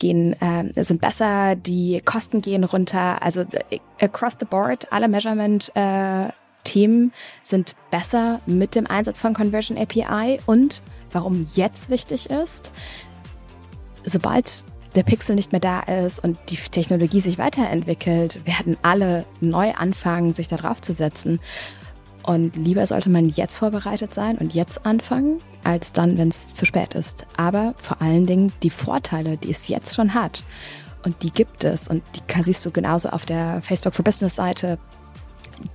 gehen, 0.01 0.35
äh, 0.41 0.83
sind 0.83 0.99
besser, 0.99 1.55
die 1.55 2.01
Kosten 2.03 2.41
gehen 2.41 2.63
runter. 2.63 3.21
Also 3.21 3.41
äh, 3.41 3.79
across 4.01 4.35
the 4.39 4.45
board, 4.45 4.91
alle 4.91 5.07
Measurement 5.07 5.71
äh, 5.75 6.29
Themen 6.63 7.13
sind 7.43 7.75
besser 7.91 8.41
mit 8.45 8.75
dem 8.75 8.87
Einsatz 8.87 9.19
von 9.19 9.33
Conversion 9.33 9.77
API 9.77 10.39
und 10.45 10.81
warum 11.11 11.45
jetzt 11.53 11.89
wichtig 11.89 12.29
ist, 12.29 12.71
sobald 14.03 14.63
der 14.95 15.03
Pixel 15.03 15.35
nicht 15.35 15.51
mehr 15.51 15.61
da 15.61 15.79
ist 15.81 16.21
und 16.23 16.37
die 16.49 16.57
Technologie 16.57 17.19
sich 17.19 17.37
weiterentwickelt, 17.37 18.45
werden 18.45 18.77
alle 18.81 19.23
neu 19.39 19.71
anfangen, 19.73 20.33
sich 20.33 20.47
da 20.47 20.57
drauf 20.57 20.81
zu 20.81 20.93
setzen. 20.93 21.39
Und 22.23 22.55
lieber 22.55 22.85
sollte 22.85 23.09
man 23.09 23.29
jetzt 23.29 23.57
vorbereitet 23.57 24.13
sein 24.13 24.37
und 24.37 24.53
jetzt 24.53 24.85
anfangen, 24.85 25.39
als 25.63 25.91
dann, 25.91 26.17
wenn 26.17 26.29
es 26.29 26.53
zu 26.53 26.65
spät 26.65 26.93
ist. 26.93 27.25
Aber 27.37 27.73
vor 27.77 28.01
allen 28.01 28.25
Dingen 28.25 28.53
die 28.63 28.69
Vorteile, 28.69 29.37
die 29.37 29.51
es 29.51 29.67
jetzt 29.67 29.95
schon 29.95 30.13
hat. 30.13 30.43
Und 31.03 31.23
die 31.23 31.31
gibt 31.31 31.63
es. 31.63 31.87
Und 31.87 32.03
die 32.15 32.43
siehst 32.43 32.65
du 32.65 32.71
genauso 32.71 33.09
auf 33.09 33.25
der 33.25 33.61
Facebook 33.61 33.95
for 33.95 34.05
Business 34.05 34.35
Seite. 34.35 34.77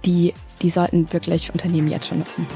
Die, 0.05 0.35
die 0.63 0.71
sollten 0.71 1.13
wirklich 1.13 1.53
Unternehmen 1.53 1.89
jetzt 1.89 2.07
schon 2.07 2.19
nutzen. 2.19 2.47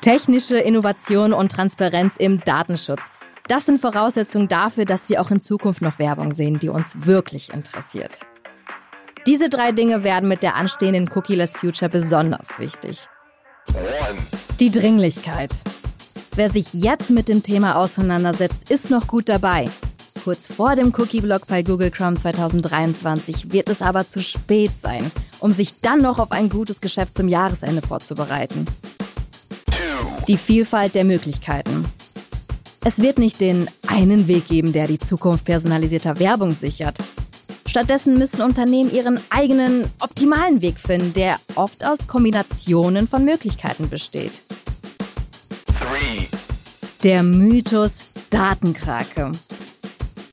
Technische 0.00 0.56
Innovation 0.56 1.32
und 1.32 1.50
Transparenz 1.50 2.16
im 2.16 2.40
Datenschutz. 2.40 3.10
Das 3.48 3.66
sind 3.66 3.80
Voraussetzungen 3.80 4.48
dafür, 4.48 4.84
dass 4.84 5.08
wir 5.08 5.20
auch 5.20 5.30
in 5.30 5.40
Zukunft 5.40 5.82
noch 5.82 5.98
Werbung 5.98 6.32
sehen, 6.32 6.58
die 6.58 6.68
uns 6.68 7.06
wirklich 7.06 7.52
interessiert. 7.52 8.20
Diese 9.26 9.48
drei 9.48 9.72
Dinge 9.72 10.04
werden 10.04 10.28
mit 10.28 10.44
der 10.44 10.54
anstehenden 10.54 11.10
Cookie-less 11.12 11.56
Future 11.56 11.88
besonders 11.88 12.60
wichtig. 12.60 13.08
Die 14.60 14.70
Dringlichkeit. 14.70 15.62
Wer 16.36 16.48
sich 16.48 16.72
jetzt 16.74 17.10
mit 17.10 17.28
dem 17.28 17.42
Thema 17.42 17.76
auseinandersetzt, 17.76 18.70
ist 18.70 18.88
noch 18.88 19.08
gut 19.08 19.28
dabei. 19.28 19.68
Kurz 20.22 20.46
vor 20.46 20.76
dem 20.76 20.92
Cookie-Block 20.96 21.48
bei 21.48 21.64
Google 21.64 21.90
Chrome 21.90 22.18
2023 22.18 23.52
wird 23.52 23.68
es 23.68 23.82
aber 23.82 24.06
zu 24.06 24.22
spät 24.22 24.76
sein, 24.76 25.10
um 25.40 25.50
sich 25.50 25.80
dann 25.80 26.02
noch 26.02 26.20
auf 26.20 26.30
ein 26.30 26.48
gutes 26.48 26.80
Geschäft 26.80 27.16
zum 27.16 27.26
Jahresende 27.26 27.82
vorzubereiten. 27.82 28.64
Die 30.28 30.36
Vielfalt 30.36 30.94
der 30.94 31.04
Möglichkeiten. 31.04 31.84
Es 32.84 33.00
wird 33.00 33.18
nicht 33.18 33.40
den 33.40 33.68
einen 33.88 34.28
Weg 34.28 34.46
geben, 34.46 34.72
der 34.72 34.86
die 34.86 34.98
Zukunft 34.98 35.44
personalisierter 35.44 36.20
Werbung 36.20 36.54
sichert. 36.54 36.98
Stattdessen 37.66 38.16
müssen 38.16 38.40
Unternehmen 38.40 38.92
ihren 38.92 39.20
eigenen 39.30 39.90
optimalen 40.00 40.62
Weg 40.62 40.80
finden, 40.80 41.12
der 41.12 41.38
oft 41.56 41.84
aus 41.84 42.06
Kombinationen 42.06 43.08
von 43.08 43.24
Möglichkeiten 43.24 43.88
besteht. 43.88 44.42
Der 47.02 47.22
Mythos 47.22 48.04
Datenkrake. 48.30 49.32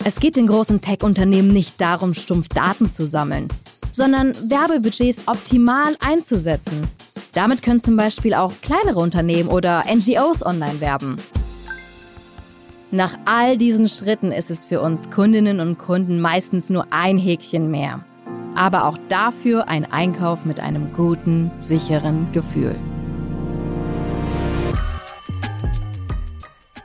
Es 0.05 0.19
geht 0.19 0.35
den 0.35 0.47
großen 0.47 0.81
Tech-Unternehmen 0.81 1.49
nicht 1.49 1.79
darum, 1.79 2.13
stumpf 2.13 2.49
Daten 2.49 2.89
zu 2.89 3.05
sammeln, 3.05 3.47
sondern 3.91 4.33
Werbebudgets 4.49 5.23
optimal 5.27 5.95
einzusetzen. 6.01 6.87
Damit 7.33 7.61
können 7.61 7.79
zum 7.79 7.95
Beispiel 7.95 8.33
auch 8.33 8.51
kleinere 8.61 8.99
Unternehmen 8.99 9.49
oder 9.49 9.83
NGOs 9.85 10.45
online 10.45 10.79
werben. 10.81 11.17
Nach 12.93 13.17
all 13.25 13.57
diesen 13.57 13.89
Schritten 13.89 14.31
ist 14.31 14.51
es 14.51 14.65
für 14.65 14.79
uns 14.79 15.09
Kundinnen 15.09 15.59
und 15.59 15.79
Kunden 15.79 16.21
meistens 16.21 16.69
nur 16.69 16.85
ein 16.91 17.17
Häkchen 17.17 17.71
mehr. 17.71 18.05
Aber 18.53 18.85
auch 18.87 18.99
dafür 19.09 19.67
ein 19.67 19.91
Einkauf 19.91 20.45
mit 20.45 20.59
einem 20.59 20.93
guten, 20.93 21.49
sicheren 21.57 22.31
Gefühl. 22.33 22.75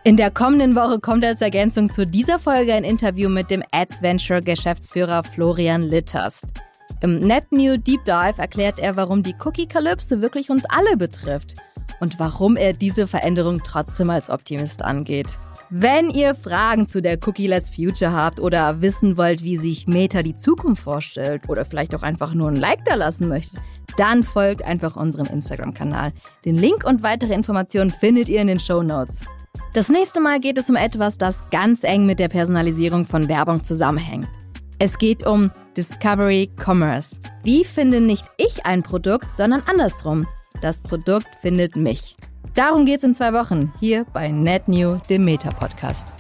In 0.02 0.16
der 0.16 0.30
kommenden 0.30 0.74
Woche 0.74 0.98
kommt 0.98 1.26
als 1.26 1.42
Ergänzung 1.42 1.90
zu 1.90 2.06
dieser 2.06 2.38
Folge 2.38 2.72
ein 2.72 2.84
Interview 2.84 3.28
mit 3.28 3.50
dem 3.50 3.62
Ads 3.72 4.00
Venture 4.02 4.40
Geschäftsführer 4.40 5.22
Florian 5.22 5.82
Litterst. 5.82 6.46
Im 7.02 7.18
NetNew 7.18 7.76
Deep 7.76 8.02
Dive 8.06 8.38
erklärt 8.38 8.78
er, 8.78 8.96
warum 8.96 9.22
die 9.22 9.34
Cookie-Kalypse 9.44 10.22
wirklich 10.22 10.48
uns 10.48 10.64
alle 10.70 10.96
betrifft 10.96 11.56
und 12.00 12.18
warum 12.18 12.56
er 12.56 12.72
diese 12.72 13.06
Veränderung 13.06 13.60
trotzdem 13.62 14.08
als 14.08 14.30
Optimist 14.30 14.82
angeht. 14.82 15.38
Wenn 15.70 16.08
ihr 16.08 16.34
Fragen 16.34 16.86
zu 16.86 17.02
der 17.02 17.18
Cookie-less 17.26 17.68
Future 17.68 18.12
habt 18.12 18.40
oder 18.40 18.80
wissen 18.80 19.18
wollt, 19.18 19.42
wie 19.42 19.58
sich 19.58 19.86
Meta 19.86 20.22
die 20.22 20.32
Zukunft 20.34 20.82
vorstellt 20.82 21.50
oder 21.50 21.66
vielleicht 21.66 21.94
auch 21.94 22.02
einfach 22.02 22.32
nur 22.32 22.48
ein 22.48 22.56
Like 22.56 22.86
da 22.86 22.94
lassen 22.94 23.28
möchtet, 23.28 23.60
dann 23.98 24.22
folgt 24.22 24.64
einfach 24.64 24.96
unserem 24.96 25.26
Instagram-Kanal. 25.26 26.12
Den 26.46 26.54
Link 26.54 26.84
und 26.86 27.02
weitere 27.02 27.34
Informationen 27.34 27.90
findet 27.90 28.30
ihr 28.30 28.40
in 28.40 28.46
den 28.46 28.60
Show 28.60 28.82
Notes. 28.82 29.26
Das 29.74 29.90
nächste 29.90 30.22
Mal 30.22 30.40
geht 30.40 30.56
es 30.56 30.70
um 30.70 30.76
etwas, 30.76 31.18
das 31.18 31.50
ganz 31.50 31.84
eng 31.84 32.06
mit 32.06 32.18
der 32.18 32.28
Personalisierung 32.28 33.04
von 33.04 33.28
Werbung 33.28 33.62
zusammenhängt. 33.62 34.28
Es 34.78 34.96
geht 34.96 35.26
um 35.26 35.50
Discovery 35.76 36.50
Commerce. 36.56 37.18
Wie 37.42 37.64
finde 37.64 38.00
nicht 38.00 38.24
ich 38.38 38.64
ein 38.64 38.82
Produkt, 38.82 39.34
sondern 39.34 39.62
andersrum. 39.66 40.26
Das 40.62 40.80
Produkt 40.80 41.28
findet 41.42 41.76
mich. 41.76 42.16
Darum 42.58 42.86
geht's 42.86 43.04
in 43.04 43.14
zwei 43.14 43.32
Wochen 43.34 43.72
hier 43.78 44.04
bei 44.12 44.32
NetNew, 44.32 44.96
dem 45.08 45.24
Meta-Podcast. 45.24 46.12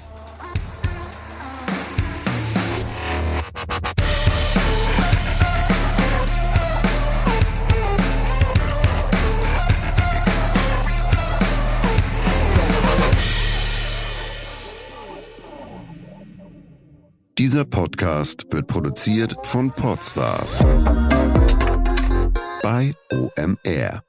Dieser 17.36 17.64
Podcast 17.64 18.46
wird 18.52 18.68
produziert 18.68 19.34
von 19.42 19.72
Podstars 19.72 20.60
bei 22.62 22.92
OMR. 23.10 24.07